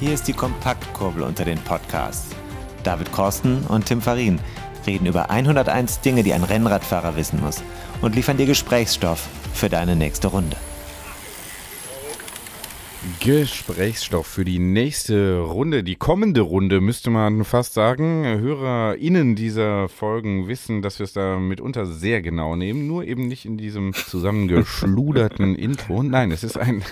[0.00, 2.34] Hier ist die Kompaktkurbel unter den Podcasts.
[2.84, 4.40] David Korsten und Tim Farin
[4.86, 7.62] reden über 101 Dinge, die ein Rennradfahrer wissen muss
[8.00, 10.56] und liefern dir Gesprächsstoff für deine nächste Runde.
[13.20, 18.24] Gesprächsstoff für die nächste Runde, die kommende Runde, müsste man fast sagen.
[18.24, 23.44] HörerInnen dieser Folgen wissen, dass wir es da mitunter sehr genau nehmen, nur eben nicht
[23.44, 26.02] in diesem zusammengeschluderten Intro.
[26.02, 26.82] Nein, es ist ein,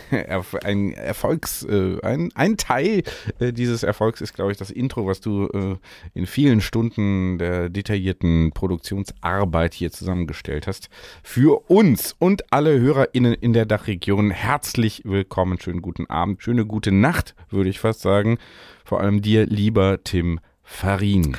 [0.64, 3.02] ein Erfolgs, äh, ein, ein Teil
[3.38, 5.76] äh, dieses Erfolgs ist, glaube ich, das Intro, was du äh,
[6.14, 10.90] in vielen Stunden der detaillierten Produktionsarbeit hier zusammengestellt hast.
[11.22, 15.58] Für uns und alle HörerInnen in der Dachregion herzlich willkommen.
[15.58, 18.38] Schönen guten guten Abend, schöne gute Nacht, würde ich fast sagen.
[18.84, 21.36] Vor allem dir, lieber Tim Farin.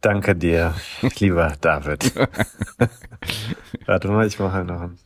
[0.00, 0.74] Danke dir,
[1.18, 2.12] lieber David.
[3.86, 4.98] Warte mal, ich mache noch ein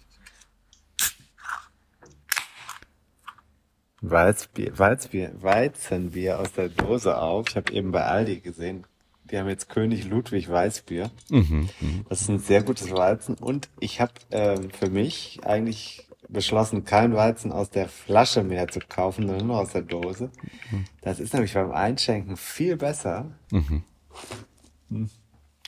[4.00, 7.48] Weizenbier, Weizenbier, Weizenbier aus der Dose auf.
[7.48, 8.84] Ich habe eben bei Aldi gesehen,
[9.24, 11.10] die haben jetzt König Ludwig Weißbier.
[11.30, 12.04] Mhm, mh.
[12.08, 13.34] Das ist ein sehr gutes Weizen.
[13.34, 16.05] Und ich habe äh, für mich eigentlich
[16.36, 20.30] beschlossen, kein Weizen aus der Flasche mehr zu kaufen, sondern nur aus der Dose.
[21.00, 23.32] Das ist nämlich beim Einschenken viel besser.
[23.50, 23.82] Mhm.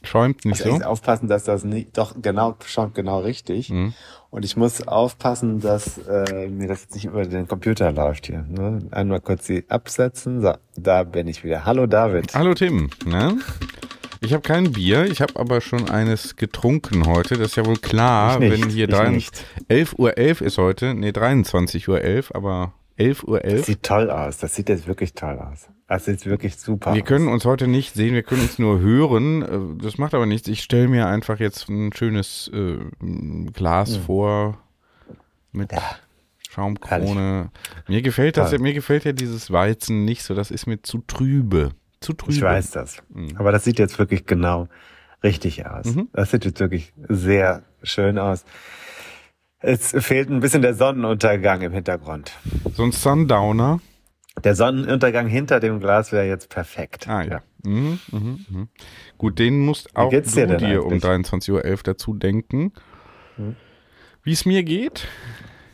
[0.04, 0.84] Schäumt nicht also so?
[0.84, 3.70] aufpassen, dass das nicht, doch genau, schäumt genau richtig.
[3.70, 3.94] Mhm.
[4.30, 8.44] Und ich muss aufpassen, dass äh, mir das jetzt nicht über den Computer läuft hier.
[8.48, 8.86] Ne?
[8.90, 10.40] Einmal kurz sie absetzen.
[10.42, 11.64] So, da bin ich wieder.
[11.64, 12.34] Hallo David.
[12.34, 12.90] Hallo Tim.
[13.06, 13.38] Ne?
[14.20, 17.36] Ich habe kein Bier, ich habe aber schon eines getrunken heute.
[17.36, 18.88] Das ist ja wohl klar, nicht, wenn hier
[19.68, 20.94] 11 Uhr 11 ist heute.
[20.94, 23.56] Nee, 23 Uhr 11, aber 11 Uhr 11.
[23.58, 24.38] Das sieht toll aus.
[24.38, 25.68] Das sieht jetzt wirklich toll aus.
[25.86, 27.08] Das sieht wirklich super Wir aus.
[27.08, 29.42] können uns heute nicht sehen, wir können uns nur hören.
[29.78, 30.48] Äh, das macht aber nichts.
[30.48, 32.78] Ich stelle mir einfach jetzt ein schönes äh,
[33.52, 34.02] Glas hm.
[34.02, 34.58] vor
[35.52, 35.82] mit ja.
[36.50, 37.50] Schaumkrone.
[37.86, 40.34] Mir gefällt das, mir gefällt ja dieses Weizen nicht so.
[40.34, 41.70] Das ist mir zu trübe.
[42.00, 42.32] Zu trübe.
[42.32, 43.02] Ich weiß das.
[43.08, 43.36] Mhm.
[43.36, 44.68] Aber das sieht jetzt wirklich genau
[45.22, 45.94] richtig aus.
[45.94, 46.08] Mhm.
[46.12, 48.44] Das sieht jetzt wirklich sehr schön aus.
[49.60, 52.32] Es fehlt ein bisschen der Sonnenuntergang im Hintergrund.
[52.74, 53.80] So ein Sundowner.
[54.44, 57.08] Der Sonnenuntergang hinter dem Glas wäre jetzt perfekt.
[57.08, 57.42] Ah ja.
[57.64, 58.66] Mhm, mh, mh.
[59.16, 62.72] Gut, den musst auch du dir, dir um 23.11 Uhr dazu denken.
[63.36, 63.56] Mhm.
[64.22, 65.08] Wie es mir geht?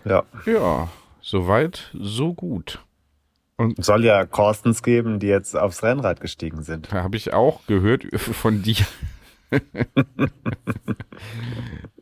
[0.04, 0.24] Ja.
[0.46, 0.88] Ja,
[1.20, 2.82] soweit, so gut.
[3.56, 6.92] Und soll ja Korstens geben, die jetzt aufs Rennrad gestiegen sind.
[6.92, 8.84] Habe ich auch gehört von dir.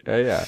[0.07, 0.43] ja, ja.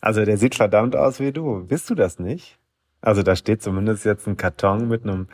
[0.00, 1.64] Also der sieht verdammt aus wie du.
[1.66, 2.58] Bist du das nicht?
[3.00, 5.28] Also da steht zumindest jetzt ein Karton mit einem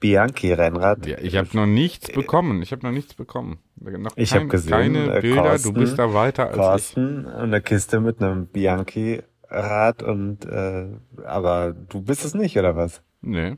[0.00, 1.06] Bianchi-Rennrad.
[1.06, 2.60] Ja, ich habe noch nichts bekommen.
[2.62, 3.58] Ich habe noch nichts bekommen.
[3.76, 5.42] Noch ich habe gesehen, keine äh, Bilder.
[5.42, 7.34] Korsten, du bist da weiter als Korsten ich.
[7.34, 10.88] eine Kiste mit einem Bianchi-Rad und äh,
[11.24, 13.02] aber du bist es nicht oder was?
[13.20, 13.56] Nee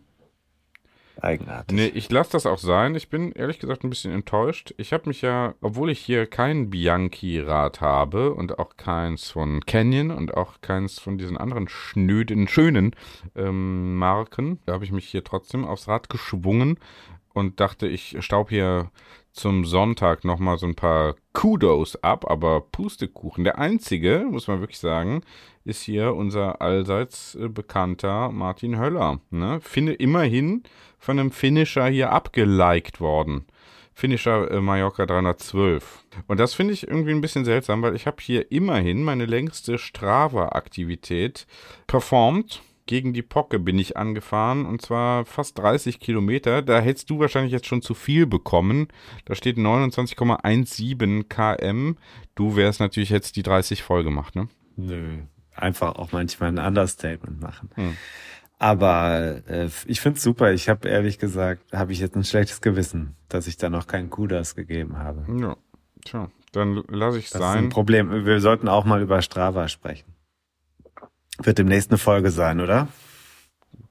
[1.20, 1.76] eigenartig.
[1.76, 2.94] Nee, ich lasse das auch sein.
[2.94, 4.74] Ich bin ehrlich gesagt ein bisschen enttäuscht.
[4.76, 10.10] Ich habe mich ja, obwohl ich hier kein Bianchi-Rad habe und auch keins von Canyon
[10.10, 12.94] und auch keins von diesen anderen schnöden, schönen
[13.34, 16.78] ähm, Marken, da habe ich mich hier trotzdem aufs Rad geschwungen
[17.32, 18.90] und dachte, ich staub hier
[19.32, 23.44] zum Sonntag nochmal so ein paar Kudos ab, aber Pustekuchen.
[23.44, 25.22] Der einzige, muss man wirklich sagen,
[25.64, 29.20] ist hier unser allseits äh, bekannter Martin Höller.
[29.30, 29.60] Ne?
[29.60, 30.64] Finde immerhin
[31.00, 33.46] von einem Finisher hier abgeliked worden.
[33.94, 36.04] Finisher äh, Mallorca 312.
[36.28, 39.78] Und das finde ich irgendwie ein bisschen seltsam, weil ich habe hier immerhin meine längste
[39.78, 41.46] Strava-Aktivität
[41.86, 42.62] performt.
[42.86, 46.60] Gegen die Pocke bin ich angefahren und zwar fast 30 Kilometer.
[46.60, 48.88] Da hättest du wahrscheinlich jetzt schon zu viel bekommen.
[49.26, 51.96] Da steht 29,17 km.
[52.34, 54.48] Du wärst natürlich jetzt die 30 voll gemacht, ne?
[54.76, 55.18] Nö,
[55.54, 57.70] einfach auch manchmal ein Understatement machen.
[57.74, 57.96] Hm.
[58.60, 60.52] Aber äh, ich find's super.
[60.52, 64.10] Ich habe ehrlich gesagt, habe ich jetzt ein schlechtes Gewissen, dass ich da noch keinen
[64.10, 65.24] Kudas gegeben habe.
[65.40, 65.56] Ja,
[66.04, 67.40] tja, dann lasse ich sein.
[67.40, 68.26] Das ist ein Problem.
[68.26, 70.14] Wir sollten auch mal über Strava sprechen.
[71.38, 72.88] Wird demnächst eine Folge sein, oder?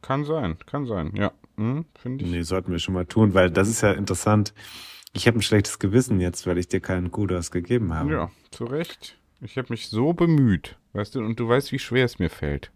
[0.03, 1.31] Kann sein, kann sein, ja.
[1.57, 2.29] Hm, Finde ich.
[2.29, 4.53] Nee, sollten wir schon mal tun, weil das ist ja interessant.
[5.13, 8.11] Ich habe ein schlechtes Gewissen jetzt, weil ich dir keinen Kudas gegeben habe.
[8.11, 9.17] Ja, zu Recht.
[9.41, 12.71] Ich habe mich so bemüht, weißt du, und du weißt, wie schwer es mir fällt.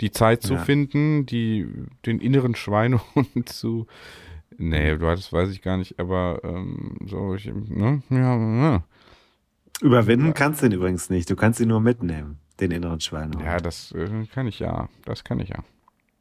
[0.00, 0.60] Die Zeit zu ja.
[0.60, 1.66] finden, die,
[2.06, 3.86] den inneren Schweinehund zu.
[4.56, 8.02] Nee, du das weiß ich gar nicht, aber ähm, so, ich, ne?
[8.10, 8.84] Ja, ja.
[9.80, 11.30] Überwinden kannst du ihn übrigens nicht.
[11.30, 13.44] Du kannst ihn nur mitnehmen, den inneren Schweinehund.
[13.44, 14.88] Ja, das äh, kann ich ja.
[15.04, 15.62] Das kann ich ja.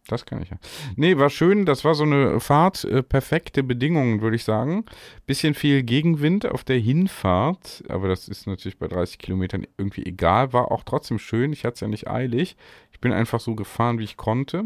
[0.08, 0.58] Das kann ich ja.
[0.96, 1.66] Nee, war schön.
[1.66, 2.86] Das war so eine Fahrt.
[2.86, 4.86] Äh, perfekte Bedingungen, würde ich sagen.
[5.26, 7.84] Bisschen viel Gegenwind auf der Hinfahrt.
[7.90, 10.54] Aber das ist natürlich bei 30 Kilometern irgendwie egal.
[10.54, 11.52] War auch trotzdem schön.
[11.52, 12.56] Ich hatte es ja nicht eilig.
[12.98, 14.66] Ich bin einfach so gefahren, wie ich konnte.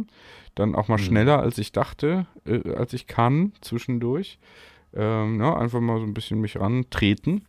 [0.55, 1.03] Dann auch mal mhm.
[1.03, 4.39] schneller, als ich dachte, äh, als ich kann, zwischendurch.
[4.93, 7.45] Ähm, ja, einfach mal so ein bisschen mich rantreten.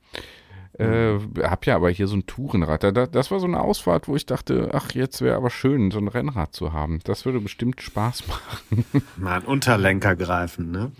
[0.77, 2.83] Äh, hab ja aber hier so ein Tourenrad.
[2.83, 5.99] Da, das war so eine Ausfahrt, wo ich dachte, ach, jetzt wäre aber schön, so
[5.99, 6.99] ein Rennrad zu haben.
[7.05, 8.85] Das würde bestimmt Spaß machen.
[9.17, 10.91] Mal einen Unterlenker greifen, ne?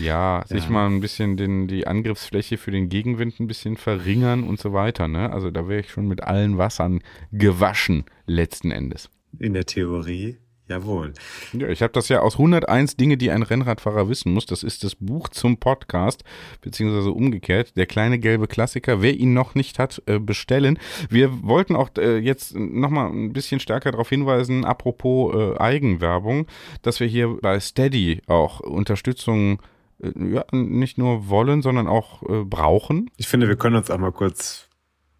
[0.00, 0.70] Ja, sich ja.
[0.70, 5.08] mal ein bisschen den, die Angriffsfläche für den Gegenwind ein bisschen verringern und so weiter,
[5.08, 5.32] ne?
[5.32, 7.00] Also da wäre ich schon mit allen Wassern
[7.32, 9.10] gewaschen, letzten Endes.
[9.38, 10.38] In der Theorie
[10.70, 11.14] Jawohl.
[11.52, 14.46] Ja, ich habe das ja aus 101 Dinge, die ein Rennradfahrer wissen muss.
[14.46, 16.22] Das ist das Buch zum Podcast,
[16.60, 17.76] beziehungsweise umgekehrt.
[17.76, 19.02] Der kleine gelbe Klassiker.
[19.02, 20.78] Wer ihn noch nicht hat, äh, bestellen.
[21.08, 26.46] Wir wollten auch äh, jetzt nochmal ein bisschen stärker darauf hinweisen, apropos äh, Eigenwerbung,
[26.82, 29.60] dass wir hier bei Steady auch Unterstützung
[30.02, 33.10] ja, nicht nur wollen, sondern auch brauchen.
[33.16, 34.68] Ich finde, wir können uns auch mal kurz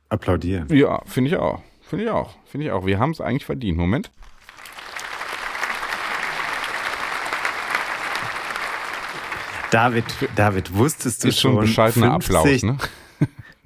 [0.09, 0.69] applaudieren.
[0.75, 1.63] Ja, finde ich auch.
[1.83, 2.35] Finde ich auch.
[2.45, 2.87] Finde ich auch.
[2.87, 3.77] Wir haben es eigentlich verdient.
[3.77, 4.11] Moment.
[9.71, 10.05] David,
[10.35, 12.79] David, wusstest du ist schon, schon bescheidener 50, Applaus, ne?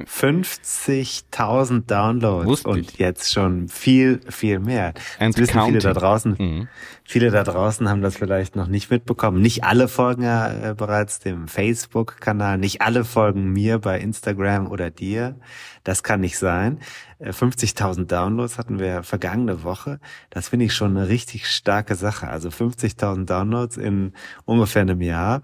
[0.00, 2.98] 50.000 Downloads Wusste und ich.
[2.98, 4.92] jetzt schon viel, viel mehr.
[5.20, 6.34] And wissen viele da draußen.
[6.36, 6.68] Mhm.
[7.04, 9.40] Viele da draußen haben das vielleicht noch nicht mitbekommen.
[9.40, 12.58] Nicht alle folgen ja äh, bereits dem Facebook-Kanal.
[12.58, 15.38] Nicht alle folgen mir bei Instagram oder dir.
[15.84, 16.80] Das kann nicht sein.
[17.20, 20.00] 50.000 äh, Downloads hatten wir vergangene Woche.
[20.30, 22.26] Das finde ich schon eine richtig starke Sache.
[22.26, 24.12] Also 50.000 Downloads in
[24.44, 25.42] ungefähr einem Jahr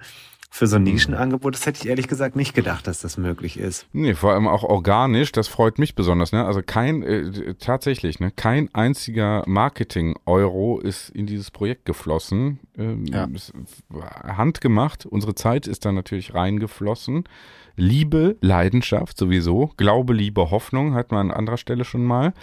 [0.53, 0.93] für so ein mhm.
[0.93, 3.87] Nischenangebot, das hätte ich ehrlich gesagt nicht gedacht, dass das möglich ist.
[3.93, 6.33] Nee, vor allem auch organisch, das freut mich besonders.
[6.33, 6.45] Ne?
[6.45, 8.33] Also kein, äh, tatsächlich, ne?
[8.33, 12.59] kein einziger Marketing-Euro ist in dieses Projekt geflossen.
[12.77, 13.29] Ähm, ja.
[14.25, 17.25] handgemacht, unsere Zeit ist da natürlich reingeflossen.
[17.77, 22.35] Liebe, Leidenschaft sowieso, Glaube, Liebe, Hoffnung hat man an anderer Stelle schon mal.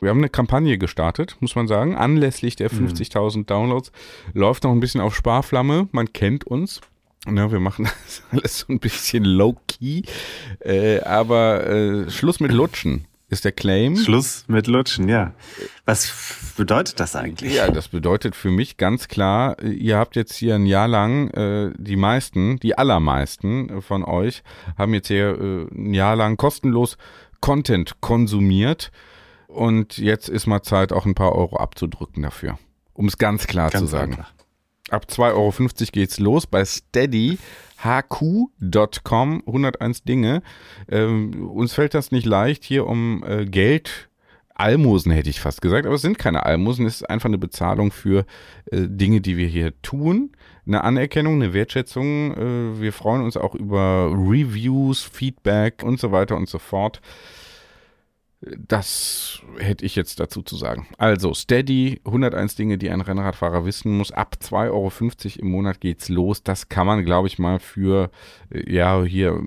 [0.00, 3.46] Wir haben eine Kampagne gestartet, muss man sagen, anlässlich der 50.000 mhm.
[3.46, 3.92] Downloads.
[4.32, 6.80] Läuft noch ein bisschen auf Sparflamme, man kennt uns.
[7.26, 10.02] Ja, wir machen das alles so ein bisschen low-key.
[10.60, 13.96] Äh, aber äh, Schluss mit Lutschen ist der Claim.
[13.96, 15.32] Schluss mit Lutschen, ja.
[15.84, 16.12] Was
[16.56, 17.54] bedeutet das eigentlich?
[17.54, 21.72] Ja, das bedeutet für mich ganz klar, ihr habt jetzt hier ein Jahr lang, äh,
[21.76, 24.42] die meisten, die allermeisten von euch
[24.76, 26.98] haben jetzt hier äh, ein Jahr lang kostenlos
[27.40, 28.90] Content konsumiert.
[29.46, 32.58] Und jetzt ist mal Zeit, auch ein paar Euro abzudrücken dafür.
[32.92, 34.12] Um es ganz klar ganz zu sagen.
[34.12, 34.39] Einfach.
[34.90, 35.52] Ab 2,50 Euro
[35.92, 37.38] geht's los bei Steady.
[37.82, 40.42] hq.com 101 Dinge.
[40.90, 44.10] Ähm, uns fällt das nicht leicht, hier um äh, Geld
[44.60, 47.90] Almosen hätte ich fast gesagt, aber es sind keine Almosen, es ist einfach eine Bezahlung
[47.90, 48.26] für
[48.70, 50.32] äh, Dinge, die wir hier tun.
[50.66, 52.34] Eine Anerkennung, eine Wertschätzung.
[52.34, 57.00] Äh, wir freuen uns auch über Reviews, Feedback und so weiter und so fort.
[58.42, 60.88] Das hätte ich jetzt dazu zu sagen.
[60.96, 64.12] Also, Steady, 101 Dinge, die ein Rennradfahrer wissen muss.
[64.12, 64.90] Ab 2,50 Euro
[65.40, 66.42] im Monat geht's los.
[66.42, 68.10] Das kann man, glaube ich, mal für,
[68.50, 69.42] äh, ja, hier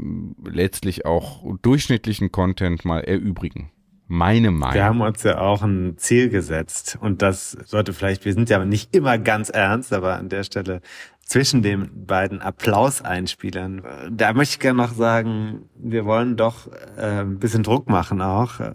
[0.46, 3.72] letztlich auch durchschnittlichen Content mal erübrigen.
[4.08, 4.76] Meine Meinung.
[4.76, 8.64] Wir haben uns ja auch ein Ziel gesetzt und das sollte vielleicht, wir sind ja
[8.64, 10.82] nicht immer ganz ernst, aber an der Stelle
[11.26, 13.82] zwischen den beiden Applauseinspielern.
[14.12, 16.68] Da möchte ich gerne noch sagen, wir wollen doch
[16.98, 18.74] äh, ein bisschen Druck machen auch, äh,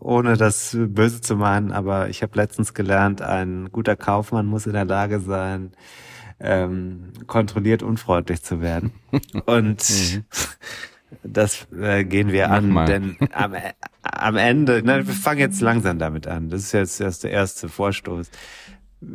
[0.00, 4.72] ohne das böse zu meinen, aber ich habe letztens gelernt, ein guter Kaufmann muss in
[4.72, 5.72] der Lage sein,
[6.40, 8.92] ähm, kontrolliert unfreundlich zu werden.
[9.44, 10.24] Und mhm.
[11.22, 12.86] das äh, gehen wir Mach an, mal.
[12.86, 13.54] denn am,
[14.20, 16.48] am Ende, na, wir fangen jetzt langsam damit an.
[16.48, 18.30] Das ist jetzt erst der erste Vorstoß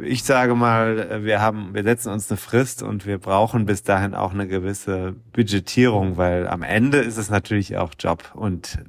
[0.02, 4.16] ich sage mal, wir haben, wir setzen uns eine Frist und wir brauchen bis dahin
[4.16, 8.80] auch eine gewisse Budgetierung, weil am Ende ist es natürlich auch Job und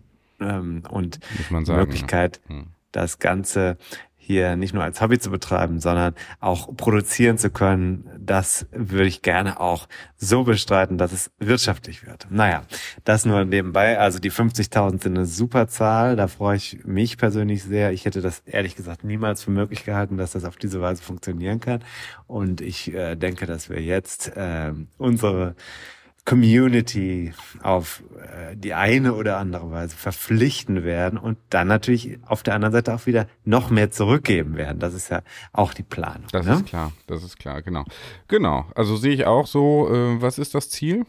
[0.41, 1.21] ähm, und
[1.51, 2.57] sagen, Möglichkeit, ja.
[2.57, 2.67] hm.
[2.93, 3.77] das Ganze
[4.27, 9.23] hier nicht nur als Hobby zu betreiben, sondern auch produzieren zu können, das würde ich
[9.23, 12.27] gerne auch so bestreiten, dass es wirtschaftlich wird.
[12.29, 12.65] Naja,
[13.05, 14.01] das nur nebenbei.
[14.01, 16.17] Also die 50.000 sind eine super Zahl.
[16.17, 17.93] Da freue ich mich persönlich sehr.
[17.93, 21.61] Ich hätte das ehrlich gesagt niemals für möglich gehalten, dass das auf diese Weise funktionieren
[21.61, 21.85] kann.
[22.27, 25.55] Und ich äh, denke, dass wir jetzt äh, unsere
[26.27, 32.55] Community auf äh, die eine oder andere Weise verpflichten werden und dann natürlich auf der
[32.55, 34.79] anderen Seite auch wieder noch mehr zurückgeben werden.
[34.79, 36.27] Das ist ja auch die Planung.
[36.33, 36.55] Das ne?
[36.55, 37.85] ist klar, das ist klar, genau.
[38.29, 41.07] Genau, also sehe ich auch so, äh, was ist das Ziel?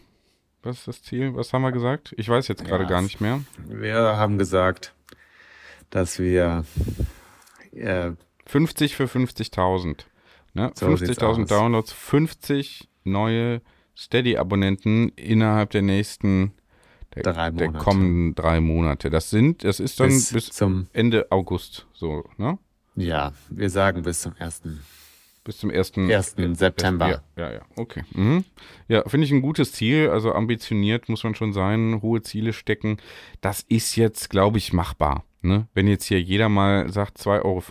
[0.63, 1.35] Was ist das Ziel?
[1.35, 2.13] Was haben wir gesagt?
[2.17, 3.41] Ich weiß jetzt gerade ja, gar nicht mehr.
[3.67, 4.93] Wir haben gesagt,
[5.89, 6.63] dass wir
[7.73, 8.11] äh,
[8.45, 10.05] 50 für 50.000
[10.57, 10.71] Ne?
[10.73, 13.61] So 50.000 Downloads, 50 neue
[13.97, 16.53] Steady-Abonnenten innerhalb der nächsten
[17.15, 19.09] der, drei der kommenden drei Monate.
[19.09, 22.59] Das sind, das ist dann bis, bis zum Ende August so, ne?
[22.95, 24.81] Ja, wir sagen bis zum ersten.
[25.47, 25.93] Bis zum 1.
[25.97, 26.35] 1.
[26.59, 27.07] September.
[27.07, 27.61] Ja, ja, ja.
[27.77, 28.03] okay.
[28.13, 28.43] Mhm.
[28.89, 30.09] Ja, finde ich ein gutes Ziel.
[30.09, 32.97] Also ambitioniert muss man schon sein, hohe Ziele stecken.
[33.39, 35.23] Das ist jetzt, glaube ich, machbar.
[35.41, 35.65] Ne?
[35.73, 37.63] Wenn jetzt hier jeder mal sagt 2,50 Euro,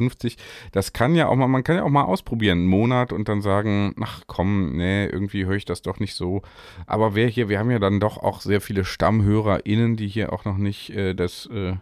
[0.73, 3.43] das kann ja auch mal, man kann ja auch mal ausprobieren, einen Monat und dann
[3.43, 6.41] sagen, ach komm, nee, irgendwie höre ich das doch nicht so.
[6.87, 10.47] Aber wer hier, wir haben ja dann doch auch sehr viele StammhörerInnen, die hier auch
[10.47, 11.75] noch nicht äh, das, äh,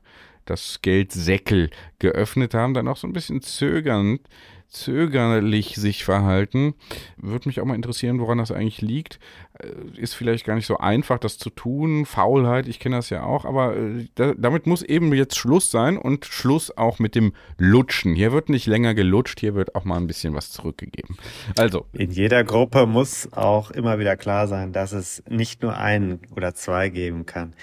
[0.45, 1.71] das Geldsäckel
[2.01, 4.23] geöffnet haben, dann auch so ein bisschen zögernd
[4.68, 6.75] zögerlich sich verhalten.
[7.16, 9.18] Würde mich auch mal interessieren, woran das eigentlich liegt.
[9.59, 12.06] Äh, ist vielleicht gar nicht so einfach, das zu tun.
[12.06, 15.97] Faulheit, ich kenne das ja auch, aber äh, da, damit muss eben jetzt Schluss sein
[15.97, 18.14] und Schluss auch mit dem Lutschen.
[18.14, 21.16] Hier wird nicht länger gelutscht, hier wird auch mal ein bisschen was zurückgegeben.
[21.56, 21.87] Also.
[21.92, 26.54] In jeder Gruppe muss auch immer wieder klar sein, dass es nicht nur einen oder
[26.54, 27.54] zwei geben kann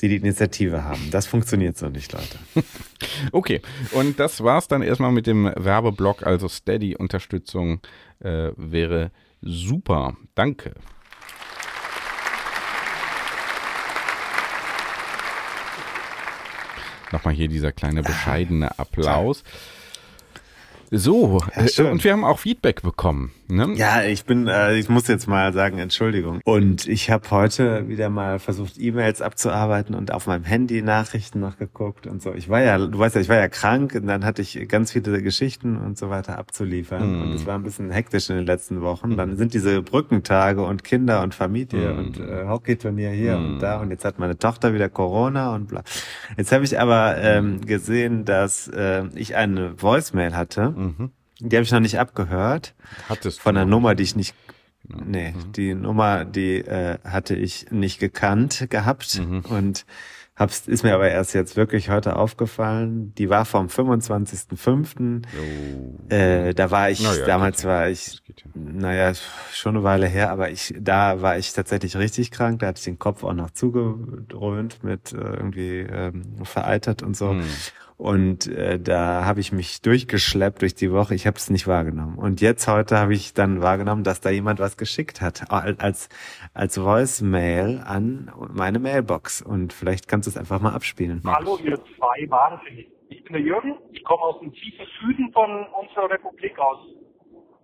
[0.00, 1.10] die die Initiative haben.
[1.10, 2.38] Das funktioniert so nicht, Leute.
[3.32, 3.62] okay,
[3.92, 6.26] und das war's dann erstmal mit dem Werbeblock.
[6.26, 7.80] Also Steady-Unterstützung
[8.20, 9.10] äh, wäre
[9.40, 10.16] super.
[10.34, 10.74] Danke.
[17.12, 19.44] Nochmal hier dieser kleine bescheidene Applaus.
[20.90, 23.32] So, ja, äh, und wir haben auch Feedback bekommen.
[23.48, 23.72] Ne?
[23.74, 26.40] Ja, ich bin, äh, ich muss jetzt mal sagen, Entschuldigung.
[26.44, 31.56] Und ich habe heute wieder mal versucht, E-Mails abzuarbeiten und auf meinem Handy Nachrichten noch
[31.58, 32.32] geguckt und so.
[32.34, 34.92] Ich war ja, du weißt ja, ich war ja krank und dann hatte ich ganz
[34.92, 37.18] viele Geschichten und so weiter abzuliefern.
[37.18, 37.22] Mm.
[37.22, 39.16] Und es war ein bisschen hektisch in den letzten Wochen.
[39.16, 41.98] Dann sind diese Brückentage und Kinder und Familie mm.
[41.98, 43.44] und äh, Hockeyturnier hier mm.
[43.46, 43.80] und da.
[43.80, 45.82] Und jetzt hat meine Tochter wieder Corona und bla.
[46.36, 51.10] Jetzt habe ich aber ähm, gesehen, dass äh, ich eine Voicemail hatte Mhm.
[51.38, 52.74] Die habe ich noch nicht abgehört.
[53.08, 54.34] Hattest Von einer Nummer, die ich nicht
[54.88, 55.02] Genau.
[55.04, 55.52] Nee, mhm.
[55.52, 59.40] die Nummer, die äh, hatte ich nicht gekannt gehabt mhm.
[59.40, 59.84] und
[60.36, 63.14] hab's, ist mir aber erst jetzt wirklich heute aufgefallen.
[63.16, 65.22] Die war vom 25.05.
[65.24, 66.12] Oh.
[66.14, 68.22] Äh, da war ich, ja, damals war ich,
[68.54, 69.12] naja,
[69.52, 72.60] schon eine Weile her, aber ich, da war ich tatsächlich richtig krank.
[72.60, 77.32] Da hatte ich den Kopf auch noch zugedröhnt mit äh, irgendwie ähm, vereitert und so.
[77.32, 77.44] Mhm.
[77.96, 81.14] Und äh, da habe ich mich durchgeschleppt durch die Woche.
[81.14, 82.18] Ich habe es nicht wahrgenommen.
[82.18, 86.10] Und jetzt heute habe ich dann wahrgenommen, dass da jemand was geschickt hat als
[86.52, 89.40] als Voicemail an meine Mailbox.
[89.40, 91.22] Und vielleicht kannst du es einfach mal abspielen.
[91.24, 92.88] Hallo ihr zwei Wahnsinnig.
[93.08, 93.76] Ich bin der Jürgen.
[93.92, 96.78] Ich komme aus dem tiefen Süden von unserer Republik aus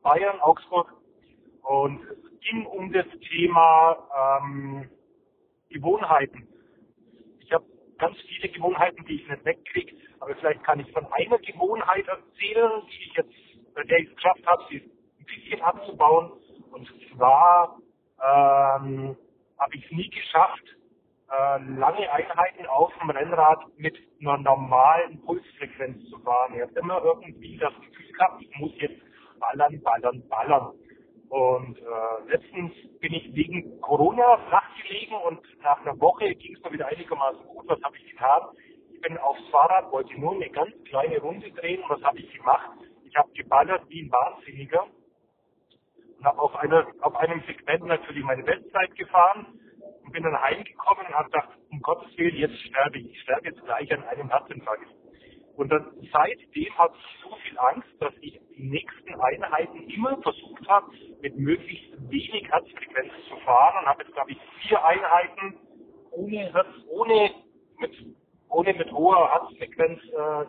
[0.03, 0.95] Bayern, Augsburg.
[1.63, 4.89] Und es ging um das Thema ähm,
[5.69, 6.49] Gewohnheiten
[8.03, 9.95] ganz viele Gewohnheiten, die ich nicht wegkriege.
[10.23, 14.15] Aber vielleicht kann ich von einer Gewohnheit erzählen, die ich jetzt, bei der ich es
[14.15, 14.77] geschafft habe, sie
[15.19, 16.31] ein bisschen abzubauen.
[16.71, 17.77] Und zwar
[18.23, 19.17] ähm,
[19.59, 20.63] habe ich es nie geschafft,
[21.29, 26.55] äh, lange Einheiten auf dem Rennrad mit einer normalen Pulsfrequenz zu fahren.
[26.55, 29.03] Ich habe immer irgendwie das Gefühl gehabt, ich muss jetzt
[29.41, 30.73] ballern, ballern, ballern.
[31.31, 36.63] Und äh, letztens bin ich wegen Corona flach gelegen und nach einer Woche ging es
[36.63, 37.65] mir wieder einigermaßen gut.
[37.67, 38.43] Was habe ich getan?
[39.03, 41.83] Ich bin aufs Fahrrad, wollte nur eine ganz kleine Runde drehen.
[41.83, 42.71] Und was habe ich gemacht?
[43.05, 44.87] Ich habe geballert wie ein Wahnsinniger
[46.19, 49.59] und habe auf, einer, auf einem Segment natürlich meine Bestzeit gefahren
[50.05, 53.11] und bin dann heimgekommen und habe gedacht, um Gottes Willen, jetzt sterbe ich.
[53.11, 54.87] Ich sterbe jetzt gleich an einem Herzinfarkt.
[55.57, 60.69] Und dann seitdem hatte ich so viel Angst, dass ich die nächsten Einheiten immer versucht
[60.69, 65.59] habe, mit möglichst wenig Herzfrequenz zu fahren und habe jetzt, glaube ich, vier Einheiten
[66.13, 67.31] ohne Herz, ohne
[67.79, 68.22] mit,
[68.53, 70.43] ohne mit hoher Herzfrequenz äh,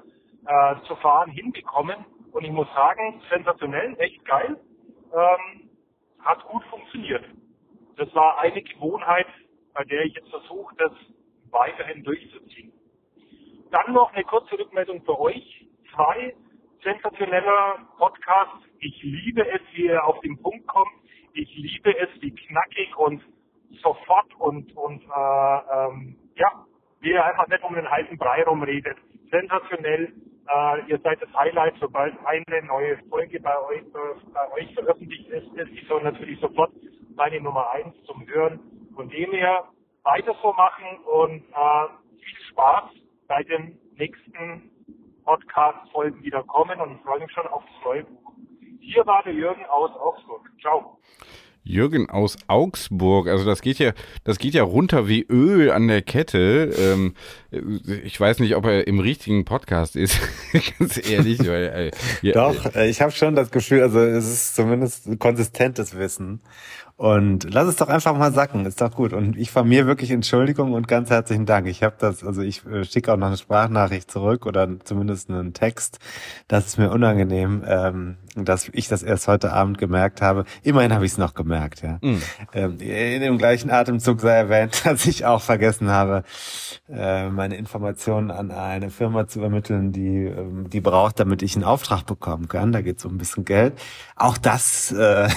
[0.46, 2.06] äh, zu fahren hinbekommen.
[2.32, 4.60] Und ich muss sagen, sensationell, echt geil,
[5.14, 5.70] ähm,
[6.20, 7.24] hat gut funktioniert.
[7.98, 9.28] Das war eine Gewohnheit,
[9.74, 10.92] bei der ich jetzt versuche, das
[11.52, 12.74] weiterhin durchzuziehen.
[13.72, 15.68] Dann noch eine kurze Rückmeldung für euch.
[15.96, 16.36] Zwei
[16.84, 18.66] sensationeller Podcast.
[18.80, 20.92] Ich liebe es, wie er auf den Punkt kommt.
[21.34, 23.24] Ich liebe es, wie knackig und
[23.82, 26.66] sofort und, und äh, ähm, ja,
[27.04, 28.98] wie er einfach nicht um den heißen Brei rumredet.
[29.30, 30.14] Sensationell.
[30.48, 35.54] Äh, ihr seid das Highlight, sobald eine neue Folge bei euch, bei euch veröffentlicht ist,
[35.54, 36.72] ist die soll natürlich sofort
[37.16, 38.60] meine Nummer eins zum Hören.
[38.96, 39.66] Von dem her
[40.04, 42.84] weiter so machen und äh, viel Spaß
[43.28, 44.72] bei den nächsten
[45.26, 48.34] Podcast-Folgen wieder kommen und ich freue mich schon aufs neue Buch.
[48.82, 50.50] Hier war der Jürgen aus Augsburg.
[50.60, 51.00] Ciao.
[51.64, 53.94] Jürgen aus Augsburg, also das geht ja,
[54.24, 56.74] das geht ja runter wie Öl an der Kette.
[56.78, 57.14] Ähm,
[58.04, 60.20] ich weiß nicht, ob er im richtigen Podcast ist,
[60.80, 61.40] ganz ehrlich.
[61.40, 61.92] Weil, äh,
[62.22, 66.42] ja, Doch, äh, ich habe schon das Gefühl, also es ist zumindest konsistentes Wissen.
[66.96, 69.14] Und lass es doch einfach mal sacken, ist doch gut.
[69.14, 71.68] Und ich von mir wirklich Entschuldigung und ganz herzlichen Dank.
[71.68, 75.54] Ich habe das, also ich äh, schicke auch noch eine Sprachnachricht zurück oder zumindest einen
[75.54, 75.98] Text.
[76.48, 80.46] Das ist mir unangenehm, ähm, dass ich das erst heute Abend gemerkt habe.
[80.62, 81.98] Immerhin habe ich es noch gemerkt, ja.
[82.02, 82.22] Mhm.
[82.54, 86.24] Ähm, in dem gleichen Atemzug sei erwähnt, dass ich auch vergessen habe,
[86.90, 91.64] äh, meine Informationen an eine Firma zu übermitteln, die ähm, die braucht, damit ich einen
[91.64, 92.72] Auftrag bekommen kann.
[92.72, 93.74] Da geht es um ein bisschen Geld.
[94.16, 95.28] Auch das äh,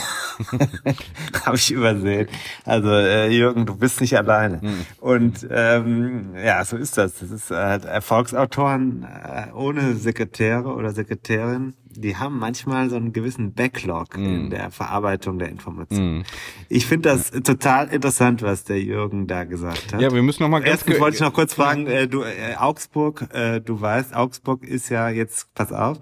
[1.46, 2.28] habe ich übersehen.
[2.64, 4.58] Also äh, Jürgen, du bist nicht alleine.
[4.62, 4.86] Mhm.
[5.00, 7.20] Und ähm, ja, so ist das.
[7.20, 13.52] Das ist äh, Erfolgsautoren äh, ohne Sekretäre oder Sekretärin die haben manchmal so einen gewissen
[13.52, 14.24] Backlog mm.
[14.24, 16.18] in der Verarbeitung der Informationen.
[16.18, 16.24] Mm.
[16.68, 20.00] Ich finde das total interessant, was der Jürgen da gesagt hat.
[20.00, 22.56] Ja, wir müssen noch mal ganz Erstens wollte ich noch kurz fragen, äh, du äh,
[22.58, 25.98] Augsburg, äh, du weißt, Augsburg ist ja jetzt, pass auf,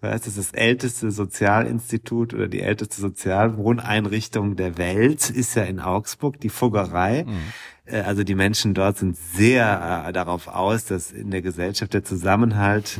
[0.00, 6.40] das ist das älteste Sozialinstitut oder die älteste Sozialwohneinrichtung der Welt ist ja in Augsburg,
[6.40, 7.24] die Fuggerei.
[7.24, 7.52] Mm
[7.90, 12.04] äh, also die Menschen dort sind sehr äh, darauf aus, dass in der Gesellschaft der
[12.04, 12.98] Zusammenhalt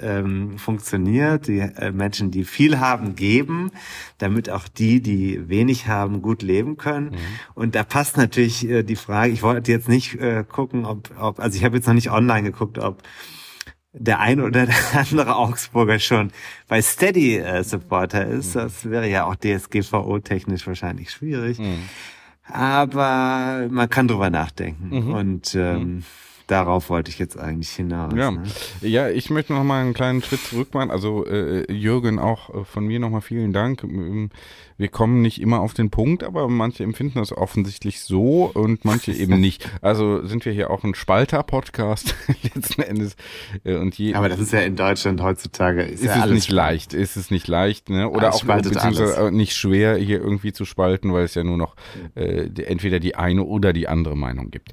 [0.00, 1.48] äh, äh, ähm, funktioniert.
[1.48, 3.70] Die äh, Menschen, die viel haben, geben,
[4.18, 7.10] damit auch die, die wenig haben, gut leben können.
[7.10, 7.18] Mhm.
[7.54, 10.18] Und da passt natürlich die Frage, ich wollte jetzt nicht
[10.48, 13.02] gucken, ob, ob also ich habe jetzt noch nicht online geguckt, ob
[13.92, 16.30] der eine oder der andere Augsburger schon
[16.68, 18.54] bei Steady äh, Supporter ist.
[18.54, 18.60] Mhm.
[18.60, 21.58] Das wäre ja auch DSGVO technisch wahrscheinlich schwierig.
[21.58, 21.88] Mhm
[22.44, 25.06] aber man kann drüber nachdenken.
[25.06, 25.14] Mhm.
[25.14, 26.04] Und ähm, mhm.
[26.46, 28.12] darauf wollte ich jetzt eigentlich hinaus.
[28.14, 28.42] Ja, ne?
[28.80, 30.90] ja ich möchte noch mal einen kleinen Schritt zurück machen.
[30.90, 33.84] Also äh, Jürgen, auch äh, von mir noch mal vielen Dank.
[34.76, 39.12] Wir kommen nicht immer auf den Punkt, aber manche empfinden das offensichtlich so und manche
[39.12, 39.68] eben nicht.
[39.80, 42.14] Also sind wir hier auch ein Spalter-Podcast
[42.54, 43.16] letzten Endes.
[43.64, 46.50] Äh, und je, aber das ist ja in Deutschland heutzutage ist, ist ja es nicht
[46.50, 48.08] leicht, ist es nicht leicht, ne?
[48.08, 49.32] Oder alles auch beziehungsweise alles.
[49.32, 51.76] nicht schwer hier irgendwie zu spalten, weil es ja nur noch
[52.14, 54.72] äh, entweder die eine oder die andere Meinung gibt.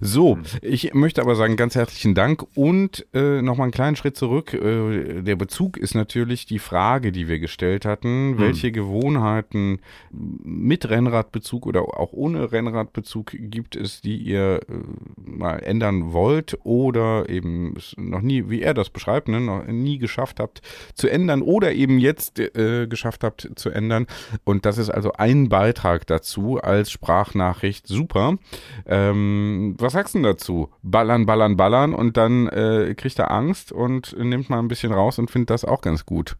[0.00, 0.42] So, mhm.
[0.62, 4.54] ich möchte aber sagen, ganz herzlichen Dank und äh, nochmal einen kleinen Schritt zurück.
[4.54, 8.32] Äh, der Bezug ist natürlich die Frage, die wir gestellt hatten.
[8.32, 8.38] Mhm.
[8.38, 14.74] Welche Gewohnheiten Möglichkeiten mit Rennradbezug oder auch ohne Rennradbezug gibt es, die ihr äh,
[15.16, 20.40] mal ändern wollt oder eben noch nie, wie er das beschreibt, ne, noch nie geschafft
[20.40, 20.62] habt
[20.94, 24.06] zu ändern oder eben jetzt äh, geschafft habt zu ändern.
[24.44, 27.86] Und das ist also ein Beitrag dazu als Sprachnachricht.
[27.86, 28.36] Super.
[28.86, 30.70] Ähm, was sagst du dazu?
[30.82, 35.18] Ballern, ballern, ballern und dann äh, kriegt er Angst und nimmt mal ein bisschen raus
[35.18, 36.36] und findet das auch ganz gut.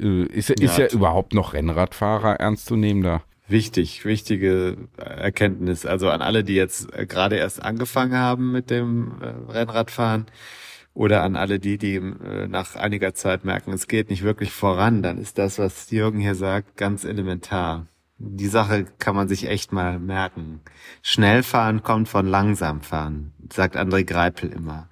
[0.00, 3.22] Äh, ist, ist ja, er überhaupt noch Rennradfahrer ernst zu nehmen da?
[3.48, 5.86] Wichtig, wichtige Erkenntnis.
[5.86, 10.26] Also an alle, die jetzt äh, gerade erst angefangen haben mit dem äh, Rennradfahren
[10.94, 12.00] oder an alle die, die
[12.48, 16.34] nach einiger Zeit merken, es geht nicht wirklich voran, dann ist das, was Jürgen hier
[16.34, 17.86] sagt, ganz elementar.
[18.16, 20.62] Die Sache kann man sich echt mal merken.
[21.02, 24.88] Schnellfahren kommt von langsam fahren, sagt André Greipel immer.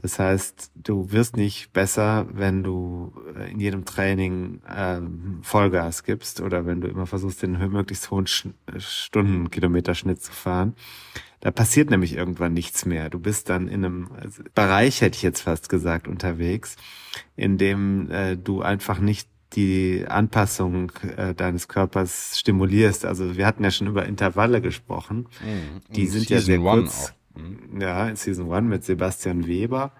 [0.00, 6.40] Das heißt, du wirst nicht besser, wenn du äh, in jedem Training ähm, Vollgas gibst
[6.40, 10.74] oder wenn du immer versuchst, den möglichst hohen Stundenkilometerschnitt zu fahren.
[11.40, 13.10] Da passiert nämlich irgendwann nichts mehr.
[13.10, 16.76] Du bist dann in einem also Bereich, hätte ich jetzt fast gesagt, unterwegs,
[17.34, 23.04] in dem äh, du einfach nicht die Anpassung äh, deines Körpers stimulierst.
[23.04, 25.26] Also wir hatten ja schon über Intervalle gesprochen.
[25.40, 27.10] Mm, die sind ja sehr kurz.
[27.10, 27.17] Auch
[27.78, 29.92] ja, in Season One mit Sebastian Weber.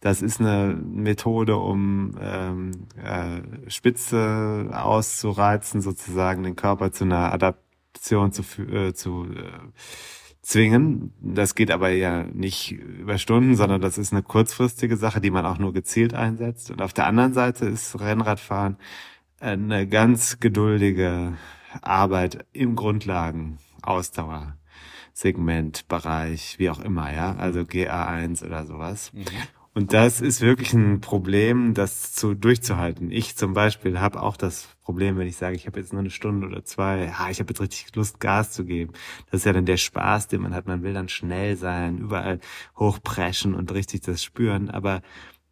[0.00, 8.30] Das ist eine Methode, um ähm, äh, Spitze auszureizen, sozusagen den Körper zu einer Adaption
[8.32, 9.72] zu, äh, zu äh,
[10.42, 11.14] zwingen.
[11.20, 15.46] Das geht aber ja nicht über Stunden, sondern das ist eine kurzfristige Sache, die man
[15.46, 16.70] auch nur gezielt einsetzt.
[16.70, 18.76] Und auf der anderen Seite ist Rennradfahren
[19.40, 21.34] eine ganz geduldige
[21.82, 24.56] Arbeit im Grundlagen Ausdauer.
[25.14, 29.12] Segment, Bereich, wie auch immer, ja, also GA1 oder sowas.
[29.14, 29.24] Mhm.
[29.76, 33.10] Und das ist wirklich ein Problem, das zu durchzuhalten.
[33.10, 36.10] Ich zum Beispiel habe auch das Problem, wenn ich sage, ich habe jetzt nur eine
[36.10, 38.92] Stunde oder zwei, ja, ich habe jetzt richtig Lust, Gas zu geben.
[39.30, 40.66] Das ist ja dann der Spaß, den man hat.
[40.66, 42.38] Man will dann schnell sein, überall
[42.76, 44.70] hochpreschen und richtig das spüren.
[44.70, 45.02] Aber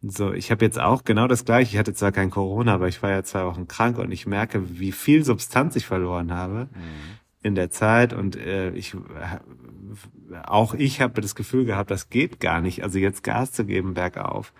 [0.01, 1.73] so, ich habe jetzt auch genau das gleiche.
[1.73, 4.79] Ich hatte zwar kein Corona, aber ich war ja zwei Wochen krank und ich merke,
[4.79, 6.69] wie viel Substanz ich verloren habe.
[6.73, 8.95] Mhm in der Zeit und äh, ich
[10.45, 12.83] auch ich habe das Gefühl gehabt, das geht gar nicht.
[12.83, 14.53] Also jetzt Gas zu geben bergauf,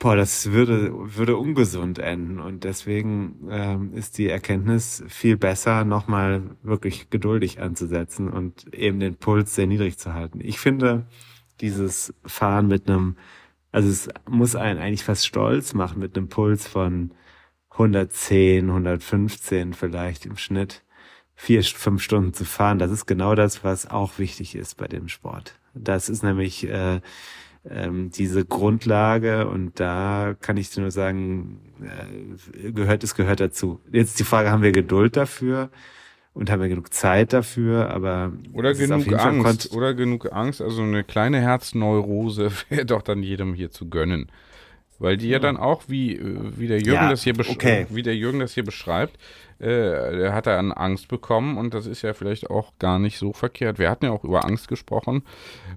[0.00, 2.40] boah, das würde, würde ungesund enden.
[2.40, 9.16] Und deswegen ähm, ist die Erkenntnis viel besser, nochmal wirklich geduldig anzusetzen und eben den
[9.16, 10.40] Puls sehr niedrig zu halten.
[10.42, 11.06] Ich finde,
[11.60, 13.16] dieses Fahren mit einem,
[13.72, 17.12] also es muss einen eigentlich fast stolz machen mit einem Puls von
[17.72, 20.82] 110, 115 vielleicht im Schnitt
[21.40, 22.78] vier, fünf Stunden zu fahren.
[22.78, 25.54] Das ist genau das, was auch wichtig ist bei dem Sport.
[25.72, 27.00] Das ist nämlich äh,
[27.68, 33.80] ähm, diese Grundlage und da kann ich nur sagen, äh, gehört es gehört dazu.
[33.90, 35.70] Jetzt die Frage, haben wir Geduld dafür?
[36.32, 41.02] Und haben wir genug Zeit dafür, aber oder genug Angst, oder genug Angst, also eine
[41.02, 44.30] kleine Herzneurose wäre doch dann jedem hier zu gönnen.
[45.00, 47.86] Weil die ja dann auch, wie, wie der Jürgen ja, das hier okay.
[47.88, 49.18] wie der Jürgen das hier beschreibt,
[49.60, 53.32] äh, hat er an Angst bekommen und das ist ja vielleicht auch gar nicht so
[53.32, 53.78] verkehrt.
[53.78, 55.22] Wir hatten ja auch über Angst gesprochen,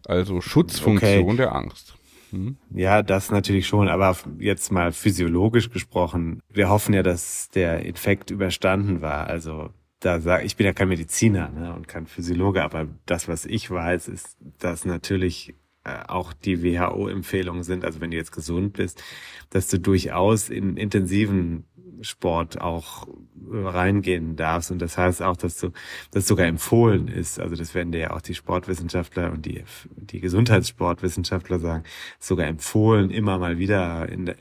[0.06, 1.38] also Schutzfunktion okay.
[1.38, 1.96] der Angst.
[2.32, 2.58] Hm?
[2.74, 8.32] Ja, das natürlich schon, aber jetzt mal physiologisch gesprochen, wir hoffen ja, dass der Infekt
[8.32, 9.28] überstanden war.
[9.28, 9.69] Also
[10.00, 13.69] da sage ich bin ja kein Mediziner ne, und kein Physiologe, aber das, was ich
[13.69, 19.04] weiß, ist, dass natürlich äh, auch die WHO-Empfehlungen sind, also wenn du jetzt gesund bist,
[19.50, 21.65] dass du durchaus in intensiven
[22.03, 23.07] Sport auch
[23.51, 24.71] reingehen darfst.
[24.71, 25.71] Und das heißt auch, dass du
[26.11, 27.39] das sogar empfohlen ist.
[27.39, 29.63] Also das werden dir ja auch die Sportwissenschaftler und die,
[29.95, 31.83] die Gesundheitssportwissenschaftler sagen,
[32.19, 34.35] sogar empfohlen, immer mal wieder in der,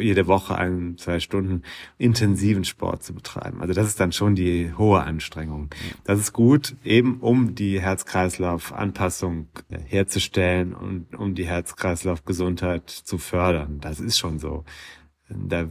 [0.00, 1.62] jede Woche ein, zwei Stunden
[1.98, 3.60] intensiven Sport zu betreiben.
[3.60, 5.70] Also das ist dann schon die hohe Anstrengung.
[6.04, 9.48] Das ist gut, eben um die Herz-Kreislauf-Anpassung
[9.86, 13.80] herzustellen und um die Herz-Kreislauf-Gesundheit zu fördern.
[13.80, 14.64] Das ist schon so.
[15.28, 15.68] Da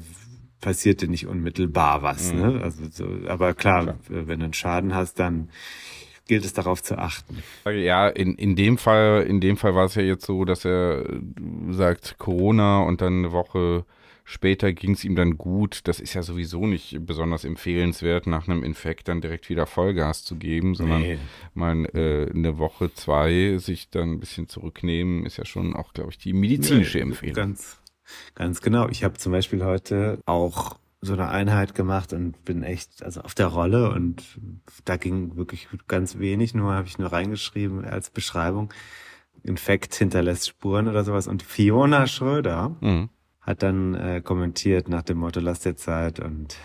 [0.61, 2.33] passiert dir nicht unmittelbar was.
[2.33, 2.39] Mhm.
[2.39, 2.61] Ne?
[2.61, 5.49] Also so, aber klar, klar, wenn du einen Schaden hast, dann
[6.27, 7.37] gilt es darauf zu achten.
[7.65, 11.05] Ja, in, in dem Fall, in dem Fall war es ja jetzt so, dass er
[11.69, 13.85] sagt Corona und dann eine Woche
[14.27, 15.81] später ging es ihm dann gut.
[15.85, 20.35] Das ist ja sowieso nicht besonders empfehlenswert, nach einem Infekt dann direkt wieder Vollgas zu
[20.35, 21.17] geben, sondern nee.
[21.53, 26.11] mal äh, eine Woche, zwei sich dann ein bisschen zurücknehmen, ist ja schon auch, glaube
[26.11, 27.35] ich, die medizinische Empfehlung.
[27.35, 27.79] Ganz,
[28.35, 28.87] Ganz genau.
[28.89, 33.35] Ich habe zum Beispiel heute auch so eine Einheit gemacht und bin echt also auf
[33.35, 34.23] der Rolle und
[34.85, 38.73] da ging wirklich ganz wenig, nur habe ich nur reingeschrieben als Beschreibung.
[39.43, 41.27] Infekt hinterlässt Spuren oder sowas.
[41.27, 43.09] Und Fiona Schröder mhm.
[43.41, 46.57] hat dann äh, kommentiert nach dem Motto, lass dir Zeit und